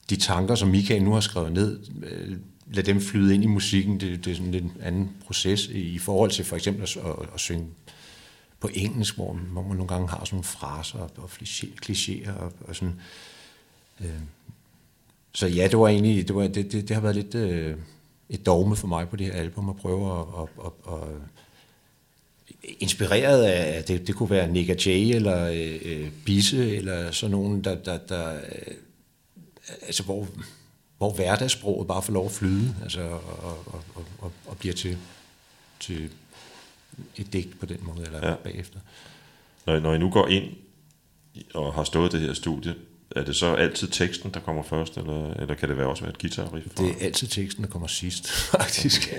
[0.10, 2.38] de tanker, som Michael nu har skrevet ned, øh,
[2.74, 4.00] lad dem flyde ind i musikken.
[4.00, 7.40] Det, det er sådan en anden proces i, forhold til for eksempel at, at, at
[7.40, 7.68] synge
[8.60, 11.30] på engelsk, hvor, hvor man nogle gange har sådan nogle fraser og, og
[11.86, 13.00] klichéer og, og sådan.
[14.02, 14.22] Øh,
[15.34, 17.78] så ja, det var egentlig, det, var, det, det, det har været lidt øh,
[18.30, 21.10] et dogme for mig på det her album at prøve at, at, at, at
[22.80, 27.32] inspireret af, det, det kunne være Nick og Jay eller øh, øh, Bisse eller sådan
[27.32, 28.76] nogen, der, der, der øh,
[29.82, 30.28] altså hvor,
[30.98, 33.22] hvor hverdagssproget bare får lov at flyde, altså og,
[33.66, 34.98] og, og, og, og bliver til,
[35.80, 36.10] til
[37.18, 38.36] et digt på den måde, eller Ja.
[38.36, 38.80] bagefter.
[39.66, 40.44] Når, når I nu går ind
[41.54, 42.76] og har stået det her studie,
[43.16, 46.12] er det så altid teksten, der kommer først, eller, eller kan det være også være
[46.14, 46.66] et guitarriff?
[46.78, 49.14] Det er altid teksten, der kommer sidst, faktisk.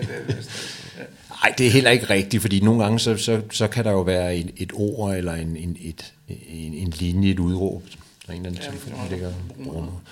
[1.31, 4.01] Nej, det er heller ikke rigtigt, fordi nogle gange, så, så, så kan der jo
[4.01, 7.83] være et, et ord, eller en, en, et, en, en linje, et udråb,
[8.27, 9.33] der er en eller anden telefon, der ligger
[9.65, 10.03] brummer.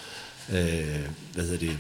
[0.51, 0.57] Øh,
[1.35, 1.77] hvad hedder det?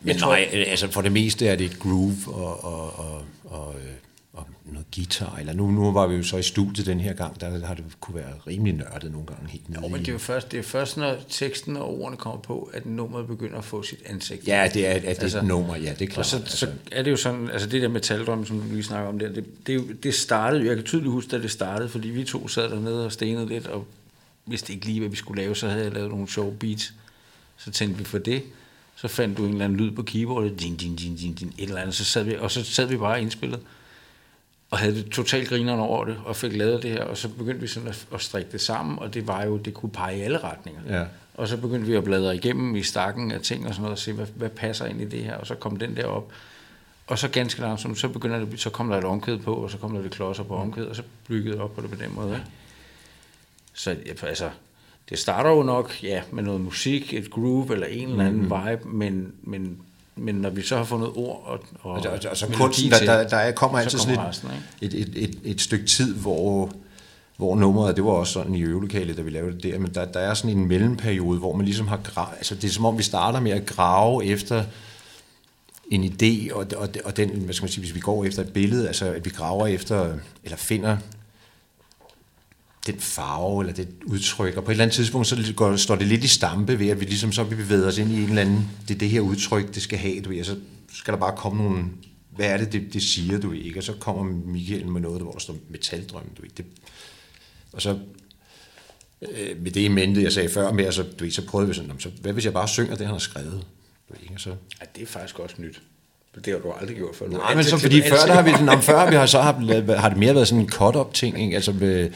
[0.00, 3.74] Men tror- nej, altså for det meste er det et groove, og, og, og, og
[3.74, 3.90] øh,
[4.38, 7.40] og noget guitar, eller nu, nu var vi jo så i studiet den her gang,
[7.40, 10.12] der har det kunne være rimelig nørdet nogle gange helt nede Jo, men det er
[10.12, 13.64] jo først, det er først, når teksten og ordene kommer på, at nummeret begynder at
[13.64, 14.46] få sit ansigt.
[14.48, 16.18] Ja, det er, at det er Altså, et nummer, ja, det er klart.
[16.18, 19.08] Og så, så er det jo sådan, altså det der metaldrøm, som du lige snakker
[19.08, 22.24] om der, det, det, det startede, jeg kan tydeligt huske, da det startede, fordi vi
[22.24, 23.86] to sad dernede og stenede lidt, og
[24.46, 26.94] vidste ikke lige, hvad vi skulle lave, så havde jeg lavet nogle sjove beats.
[27.58, 28.42] Så tændte vi for det,
[28.96, 31.68] så fandt du en eller anden lyd på keyboardet, din, din, din, din, din, et
[31.68, 33.60] eller andet, så sad vi, og så sad vi bare indspillet,
[34.70, 37.60] og havde det totalt grineren over det, og fik lavet det her, og så begyndte
[37.60, 40.20] vi sådan at, at strikke det sammen, og det var jo, det kunne pege i
[40.20, 40.80] alle retninger.
[40.88, 41.04] Ja.
[41.34, 43.98] Og så begyndte vi at bladre igennem i stakken af ting og sådan noget, og
[43.98, 46.32] se, hvad, hvad passer ind i det her, og så kom den der op.
[47.06, 49.78] Og så ganske langsomt, så begynder det, så kommer der et omkvæd på, og så
[49.78, 52.14] kommer der lidt klodser på omkvædet, og så bygget det op på det på den
[52.14, 52.34] måde.
[52.34, 52.46] Ikke?
[53.74, 54.50] Så altså,
[55.10, 58.68] det starter jo nok ja, med noget musik, et groove eller en eller anden mm-hmm.
[58.70, 59.78] vibe, men, men,
[60.16, 62.98] men når vi så har fundet ord og, og, Og, og, og så kunsten, der,
[62.98, 64.50] der, der er, kommer så altid kommer sådan resten,
[64.80, 66.70] et, et, et, et, et stykke tid, hvor,
[67.36, 70.04] hvor nummeret, det var også sådan i øvelokalet, da vi lavede det der, men der,
[70.04, 72.98] der er sådan en mellemperiode, hvor man ligesom har gravet, altså det er som om
[72.98, 74.64] vi starter med at grave efter
[75.90, 78.52] en idé, og, og, og den, hvad skal man sige, hvis vi går efter et
[78.52, 80.96] billede, altså at vi graver efter, eller finder
[82.92, 86.06] den farve eller det udtryk, og på et eller andet tidspunkt så går, står det
[86.06, 88.42] lidt i stampe ved, at vi ligesom så vi bevæger os ind i en eller
[88.42, 90.56] anden, det er det her udtryk, det skal have, du ved, og så
[90.92, 91.84] skal der bare komme nogle,
[92.36, 93.80] hvad er det, det, det siger, du ved, ikke?
[93.80, 96.64] Og så kommer Michael med noget, hvor der står metaldrøm, du ved, det,
[97.72, 97.98] og så
[99.22, 101.74] øh, med det i mente, jeg sagde før med, altså, du ved, så prøvede vi
[101.74, 103.64] sådan, "Nå, så hvad hvis jeg bare synger det, han har skrevet?
[104.08, 104.34] Du ved, ikke?
[104.34, 105.82] Og så, Ja, det er faktisk også nyt.
[106.44, 107.28] Det har du aldrig gjort før.
[107.28, 108.64] Nej, men så fordi før, der har vi, til.
[108.64, 109.52] nå, før vi har, så har,
[109.96, 111.54] har det mere været sådan en cut-up ting, ikke?
[111.54, 112.10] Altså med,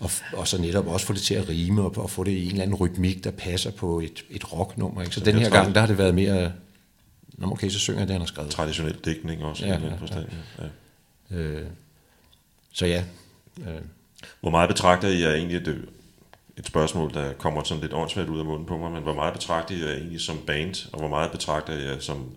[0.00, 2.44] og, og så netop også få det til at rime, og, og få det i
[2.44, 5.02] en eller anden rytmik, der passer på et, et rocknummer.
[5.02, 5.14] Ikke?
[5.14, 6.52] Så den her gang, der har det været mere,
[7.38, 8.50] Nå, okay, så synger jeg det, han har skrevet.
[8.50, 9.66] Traditionel dækning også.
[9.66, 9.86] Ja, Ja,
[10.58, 10.68] ja.
[11.30, 11.36] Ja.
[11.36, 11.66] Øh,
[12.72, 13.04] så ja,
[13.60, 13.80] øh,
[14.40, 15.88] Hvor meget betragter I er egentlig et,
[16.56, 19.32] et spørgsmål, der kommer sådan lidt åndssvagt ud af munden på mig, men hvor meget
[19.32, 22.30] betragter I er egentlig som band, og hvor meget betragter I er som,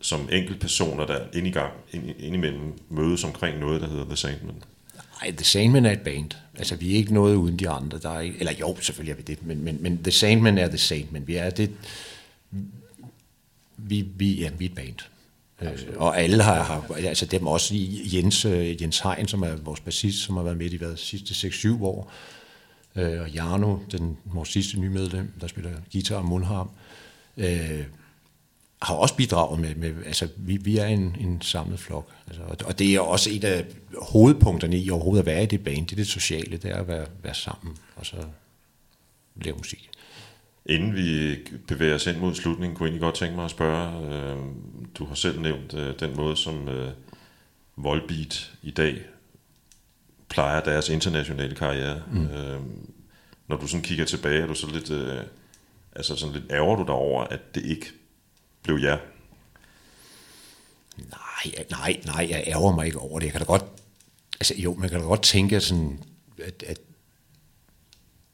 [0.00, 4.62] som enkeltpersoner, der ind i gang, ind, indimellem mødes omkring noget, der hedder The Sandman?
[5.22, 6.30] Ej, The Sandman er et band.
[6.58, 7.98] Altså, vi er ikke noget uden de andre.
[7.98, 10.68] Der er ikke, eller jo, selvfølgelig er vi det, men, men, men The Sandman er
[10.68, 11.26] The Sandman.
[11.26, 11.70] Vi er det...
[13.76, 14.96] Vi, vi, ja, vi er et band.
[15.62, 17.74] Øh, og alle har, har, altså dem også
[18.12, 21.48] Jens, øh, Jens Hein, som er vores bassist, som har været med i de sidste
[21.48, 22.12] 6-7 år,
[22.96, 26.70] øh, og Jarno, den, vores sidste nye medlem, der spiller guitar og mundharm,
[27.36, 27.84] øh,
[28.82, 32.10] har også bidraget med, med altså vi, vi er en, en samlet flok.
[32.26, 33.64] Altså, og, og det er også et af
[34.02, 36.88] hovedpunkterne i overhovedet at være i det band, det er det sociale, det er at
[36.88, 38.16] være, være sammen, og så
[39.36, 39.90] lave musik.
[40.66, 41.36] Inden vi
[41.68, 44.36] bevæger os ind mod slutningen, kunne jeg egentlig godt tænke mig at spørge, øh,
[44.94, 46.90] du har selv nævnt øh, den måde, som øh,
[47.76, 49.00] Volbeat i dag
[50.28, 52.02] plejer deres internationale karriere.
[52.12, 52.26] Mm.
[52.26, 52.60] Øh,
[53.48, 55.22] når du sådan kigger tilbage, er du så lidt, øh,
[55.96, 57.86] altså sådan lidt ærger du dig over, at det ikke
[58.68, 58.98] blev jer?
[60.96, 63.26] Nej, nej, nej, jeg ærger mig ikke over det.
[63.26, 63.64] Jeg kan da godt,
[64.40, 66.02] altså jo, man kan da godt tænke, at, sådan,
[66.44, 66.78] at, at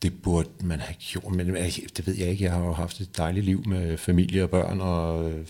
[0.02, 2.44] det burde man have gjort, men øh, det ved jeg ikke.
[2.44, 5.46] Jeg har jo haft et dejligt liv med familie og børn og øh,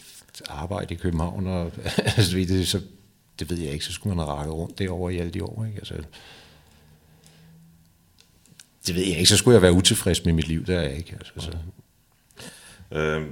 [0.49, 1.73] arbejde i København, og
[2.17, 2.81] altså, det, så
[3.39, 5.65] det ved jeg ikke, så skulle man have rakket rundt derovre i alle de år.
[5.65, 5.79] Ikke?
[5.79, 5.95] Altså,
[8.87, 10.97] det ved jeg ikke, så skulle jeg være utilfreds med mit liv, der er jeg
[10.97, 11.17] ikke.
[11.21, 11.59] Altså, så.
[12.99, 13.27] Øh,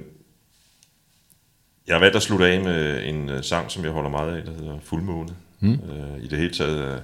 [1.87, 4.43] jeg har valgt at slutte af med en øh, sang, som jeg holder meget af,
[4.45, 5.29] der hedder Fuldmåne.
[5.59, 5.71] Mm.
[5.73, 6.99] Øh, I det hele taget øh,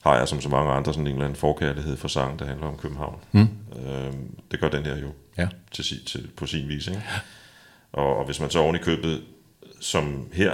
[0.00, 2.66] har jeg som så mange andre sådan en eller anden forkærlighed for sang, der handler
[2.66, 3.16] om København.
[3.32, 3.40] Mm.
[3.86, 4.12] Øh,
[4.50, 5.48] det gør den her jo Ja.
[5.72, 6.86] til, si- til, på sin vis.
[6.86, 7.02] Ikke?
[7.92, 9.22] Og, og hvis man så oven i købet,
[9.80, 10.52] som her,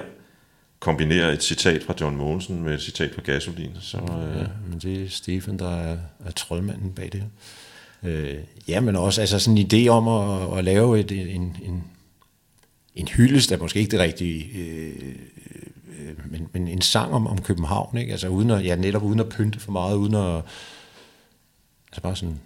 [0.80, 4.78] kombinerer et citat fra John Mogensen med et citat fra Gasolin, så øh, Ja, men
[4.82, 5.96] det er Stefan, der er,
[6.26, 7.22] er troldmanden bag det.
[8.02, 8.34] Øh,
[8.68, 11.84] ja, men også altså sådan en idé om at, at lave et, en, en,
[12.98, 15.14] en hyldest, er måske ikke det rigtige, øh,
[15.98, 18.12] øh, men, men en sang om, om København, ikke?
[18.12, 20.42] Altså uden at, ja, netop uden at pynte for meget, uden at,
[21.88, 22.40] altså bare sådan,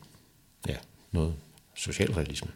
[0.69, 0.77] ja,
[1.13, 1.35] noget
[1.75, 2.51] socialrealisme.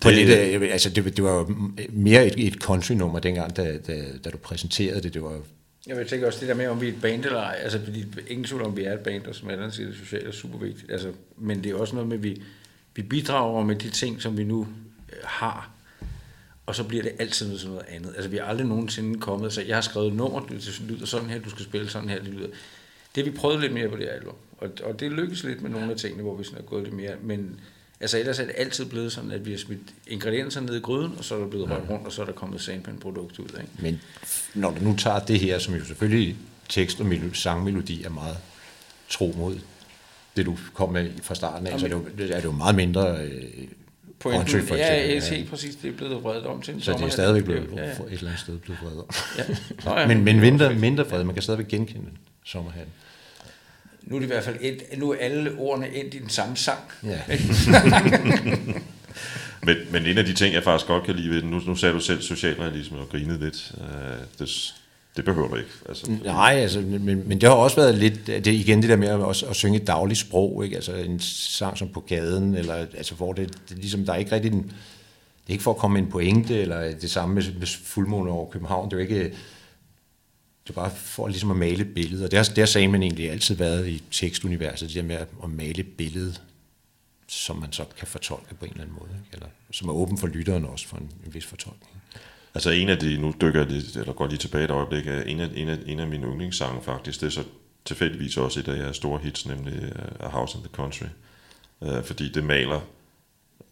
[0.00, 0.28] På lidt,
[0.62, 1.54] øh, altså det, det var
[1.88, 5.14] mere et, et country-nummer dengang, da, da, da du præsenterede det.
[5.14, 5.40] Det var
[5.86, 7.58] Jeg vil tænke også det der med, om vi er et band eller ej.
[7.62, 10.28] Altså, fordi ingen tvivl om, vi er et band, og som Allan siger, det sociale
[10.28, 10.92] er super vigtigt.
[10.92, 12.42] Altså, men det er også noget med, at vi,
[12.94, 14.66] vi bidrager med de ting, som vi nu
[15.12, 15.77] øh, har.
[16.68, 18.12] Og så bliver det altid noget, sådan noget andet.
[18.14, 21.30] Altså, vi har aldrig nogensinde kommet så jeg har skrevet et nummer, det lyder sådan
[21.30, 22.48] her, du skal spille sådan her, det lyder.
[23.14, 24.34] Det vi prøvet lidt mere på det album.
[24.58, 26.94] Og, og det lykkes lidt med nogle af tingene, hvor vi sådan er gået lidt
[26.94, 27.14] mere.
[27.22, 27.60] Men
[28.00, 31.12] Altså ellers er det altid blevet sådan, at vi har smidt ingredienser ned i gryden,
[31.18, 33.44] og så er der blevet rørt rundt, og så er der kommet sandpandprodukt ud.
[33.44, 33.68] Ikke?
[33.78, 34.00] Men
[34.54, 36.36] når du nu tager det her, som jo selvfølgelig
[36.68, 38.36] tekst og melo- sangmelodi er meget
[39.08, 39.58] tro mod
[40.36, 42.76] det, du kom med fra starten af, så er det jo, er det jo meget
[42.76, 43.68] mindre øh,
[44.20, 45.30] Pointen, country, for ja, eksempel.
[45.30, 47.68] ja, helt præcis, det er blevet vredet om til en Så det er stadigvæk blevet
[47.76, 47.90] Ja, ja.
[47.90, 49.08] et eller andet sted blevet vredet om.
[49.38, 49.44] Ja.
[49.84, 52.10] Nå, ja, Men, men mindre, mindre fred, man kan stadigvæk genkende
[52.44, 52.92] sommerhatten.
[54.02, 56.56] Nu er det i hvert fald endt, nu er alle ordene endt i den samme
[56.56, 56.80] sang.
[57.04, 57.20] Ja.
[59.62, 61.74] Men, men en af de ting, jeg faktisk godt kan lide ved den, nu, nu
[61.74, 63.72] sagde du selv socialrealisme og grinede lidt.
[63.80, 64.74] Øh, det,
[65.18, 65.70] det behøver du ikke.
[65.88, 69.08] Altså, Nej, altså, men, men det har også været lidt, det igen det der med
[69.08, 70.76] at, at synge et dagligt sprog, ikke?
[70.76, 74.16] altså en sang som på gaden, eller altså hvor det, det er ligesom, der er
[74.16, 77.34] ikke rigtig en, det er ikke for at komme med en pointe, eller det samme
[77.34, 79.24] med, med fuldmåne over København, det er jo ikke,
[80.64, 82.92] det er bare for ligesom at male et billede, og det har, det har Samen
[82.92, 86.34] man egentlig altid været i tekstuniverset, det der med at, at male et billede,
[87.26, 89.28] som man så kan fortolke på en eller anden måde, ikke?
[89.32, 92.02] eller som er åben for lytteren også for en, en vis fortolkning.
[92.54, 95.22] Altså en af de, nu dykker jeg lidt, eller går lige tilbage et øjeblik, er
[95.22, 97.44] en af, en af, en af mine yndlingssange faktisk, det er så
[97.84, 101.06] tilfældigvis også et af jeres store hits, nemlig uh, A House in the Country.
[101.80, 102.80] Uh, fordi det maler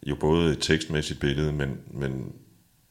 [0.07, 2.33] jo både et tekstmæssigt billede, men, men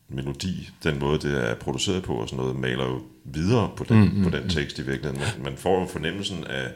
[0.10, 3.98] melodi, den måde det er produceret på og sådan noget, maler jo videre på den,
[3.98, 5.20] mm, mm, på den tekst i virkeligheden.
[5.20, 6.72] Man, man får jo fornemmelsen af,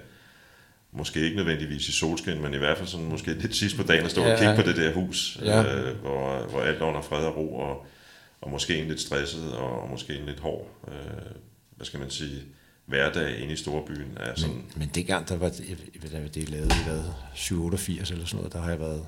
[0.92, 4.06] måske ikke nødvendigvis i solskin, men i hvert fald sådan måske lidt sidst på dagen
[4.06, 4.62] at stå ja, og kigge ja.
[4.62, 5.76] på det der hus, Ja.
[5.76, 7.86] øh, hvor, hvor alt er under fred og ro, og,
[8.42, 10.94] og måske en lidt stresset, og, måske en lidt hård, øh,
[11.76, 12.42] hvad skal man sige,
[12.86, 15.78] hverdag inde i storbyen er sådan, Men, men dengang, der var jeg
[16.12, 17.04] ved, det lavet i hvad,
[17.36, 19.06] 788 eller sådan noget, der har jeg været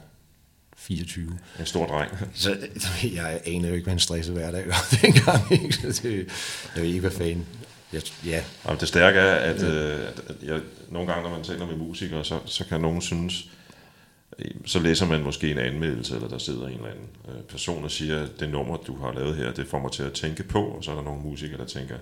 [0.78, 1.40] 24.
[1.60, 2.12] en stor dreng.
[2.34, 2.58] Så
[3.04, 5.52] jeg aner jo ikke, hvad en stresset hverdag var dengang.
[5.52, 5.74] Ikke?
[5.74, 6.28] Så det,
[6.76, 7.46] jeg ved ikke, hvad fanden.
[7.94, 11.66] Jeg, ja, Og det stærke er, at, øh, at jeg, nogle gange, når man taler
[11.66, 13.50] med musikere, så, så kan nogen synes,
[14.66, 17.92] så læser man måske en anmeldelse, eller der sidder en eller anden øh, person og
[17.92, 20.64] siger, at det nummer, du har lavet her, det får mig til at tænke på,
[20.64, 21.96] og så er der nogle musikere, der tænker,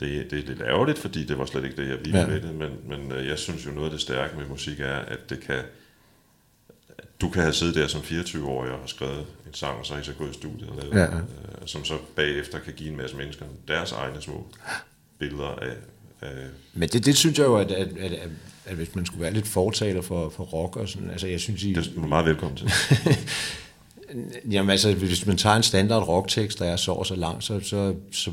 [0.00, 2.26] det, det er lidt ærgerligt, fordi det var slet ikke det, jeg ville Ja.
[2.26, 4.96] med det, men, men øh, jeg synes jo, noget af det stærke med musik er,
[4.96, 5.62] at det kan,
[7.20, 10.00] du kan have siddet der som 24-årig og have skrevet en sang, og så har
[10.00, 11.16] I så gået i studiet og lavet, ja.
[11.16, 11.22] øh,
[11.66, 14.46] som så bagefter kan give en masse mennesker deres egne små
[15.18, 15.76] billeder af,
[16.20, 18.28] af men det, det synes jeg jo, at, at, at, at,
[18.70, 21.62] at hvis man skulle være lidt fortaler for, for rock og sådan, altså jeg synes,
[21.62, 22.70] I, det er meget velkommen til.
[24.50, 27.60] Jamen altså, hvis man tager en standard rocktekst, der er så og så lang, så,
[27.60, 28.30] så, så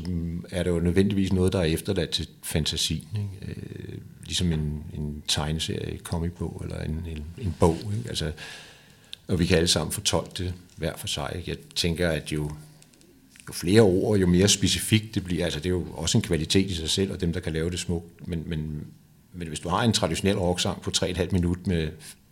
[0.50, 3.08] er det jo nødvendigvis noget, der er efterladt til fantasien.
[3.14, 3.60] Ikke?
[3.60, 7.76] Øh, ligesom en, en tegneserie, et comicbog eller en, en, en bog.
[7.96, 8.08] Ikke?
[8.08, 8.32] Altså,
[9.28, 11.32] og vi kan alle sammen fortolke det hver for sig.
[11.36, 11.50] Ikke?
[11.50, 12.50] Jeg tænker, at jo,
[13.48, 16.70] jo flere ord, jo mere specifikt det bliver, altså det er jo også en kvalitet
[16.70, 18.86] i sig selv, og dem, der kan lave det smukt, men, men,
[19.32, 21.88] men hvis du har en traditionel rocksang på 3,5 minut med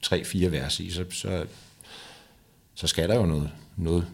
[0.07, 1.47] 3-4 vers i, så, så,
[2.75, 4.07] så skal der jo noget, noget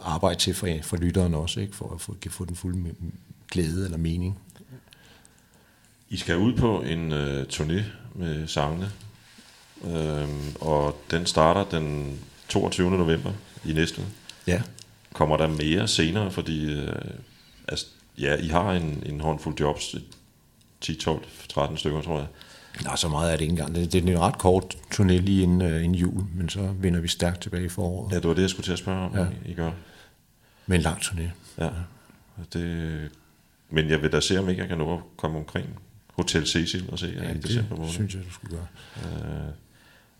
[0.00, 1.76] arbejde til for, for lytteren også, ikke?
[1.76, 2.94] for at få, få den fulde
[3.50, 4.38] glæde eller mening.
[6.08, 7.82] I skal ud på en øh, turné
[8.14, 8.90] med sangene,
[9.84, 12.90] øhm, og den starter den 22.
[12.90, 13.32] november
[13.64, 14.04] i Næstved.
[14.46, 14.62] Ja.
[15.12, 16.94] Kommer der mere senere, fordi øh,
[17.68, 17.86] altså,
[18.18, 19.94] ja, I har en, en håndfuld jobs,
[20.80, 22.26] 10, 12, 13 stykker, tror jeg.
[22.84, 23.74] Nå, så meget er det ikke engang.
[23.74, 27.00] Det, det er en ret kort turné lige inden, uh, inden jul, men så vender
[27.00, 28.20] vi stærkt tilbage i foråret Ja, ja.
[28.20, 29.20] det var det, jeg skulle til at spørge om, Ja.
[29.20, 29.26] ja.
[29.46, 29.70] I gør.
[30.66, 31.22] med en lang turné.
[31.58, 31.68] Ja.
[32.52, 33.10] Det,
[33.70, 35.66] men jeg vil da se, om ikke jeg kan nå at komme omkring
[36.12, 37.92] Hotel Cecil og se jer i december det måned.
[37.92, 38.66] synes jeg, du skulle gøre.
[39.04, 39.48] Øh,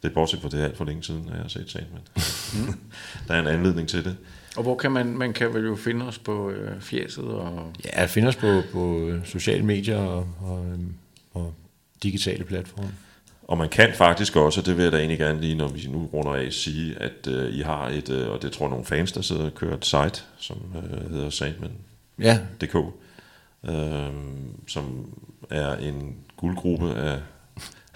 [0.02, 2.02] det er bortset fra det er alt for længe siden, at jeg har set Sandman.
[3.28, 4.16] der er en anledning til det.
[4.58, 7.72] Og hvor kan man, man kan vel jo finde os på øh, fjæset og...
[7.84, 10.94] Ja, jeg finder os på, på øh, sociale medier og, og, øhm,
[11.34, 11.54] og
[12.02, 12.92] digitale platforme.
[13.42, 15.86] Og man kan faktisk også, og det vil jeg da egentlig gerne lige, når vi
[15.90, 18.84] nu runder af, sige, at øh, I har et, øh, og det tror jeg nogle
[18.84, 22.88] fans, der sidder og kører et site, som øh, hedder Sandman.dk, Ja,
[23.72, 24.12] øh,
[24.66, 25.14] som
[25.50, 27.18] er en guldgruppe af,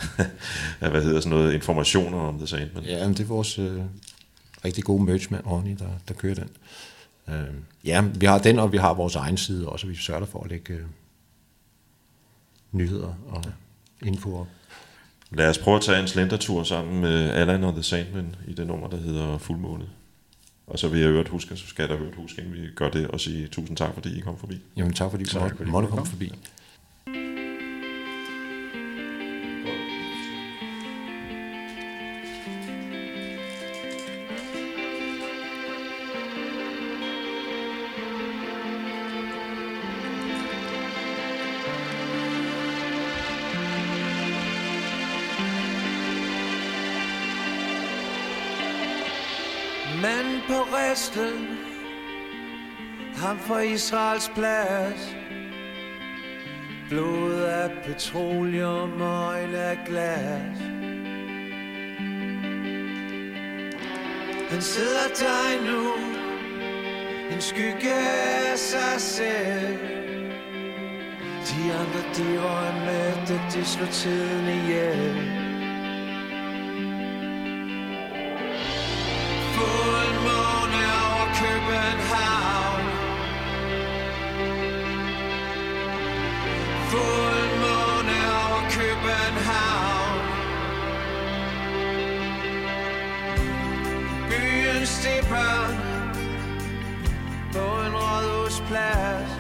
[0.81, 2.85] af, hvad hedder sådan noget, informationer om The Sandman.
[2.85, 3.81] ja men det er vores øh,
[4.65, 6.49] rigtig gode merchmand, Ronny, der, der kører den.
[7.29, 7.55] Øh,
[7.85, 10.45] ja, vi har den, og vi har vores egen side også, og vi sørger for
[10.45, 10.81] at lægge øh,
[12.73, 13.45] nyheder og
[14.03, 14.47] info op.
[15.31, 18.67] Lad os prøve at tage en slendertur sammen med Allan og The Sandman i det
[18.67, 19.85] nummer, der hedder Fuldmåne.
[20.67, 22.89] Og så vil jeg øvrigt huske, så skal jeg da øvrigt huske, inden vi gør
[22.89, 24.61] det, og sige tusind tak, fordi I kom forbi.
[24.77, 26.33] Jamen tak, fordi Tak, måtte, komme forbi.
[50.93, 50.99] På
[53.17, 55.17] Ham for Israels plads.
[56.89, 60.59] Blod af petroleum og øjne af glas.
[64.51, 65.93] Han sidder der nu
[67.35, 69.79] En skygge af sig selv.
[71.49, 75.42] De andre de røg med det de slår tiden ihjel.
[95.03, 95.67] Byens stepper
[97.53, 99.31] På en rådhusplads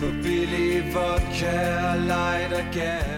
[0.00, 3.17] På billig vodka og light og gas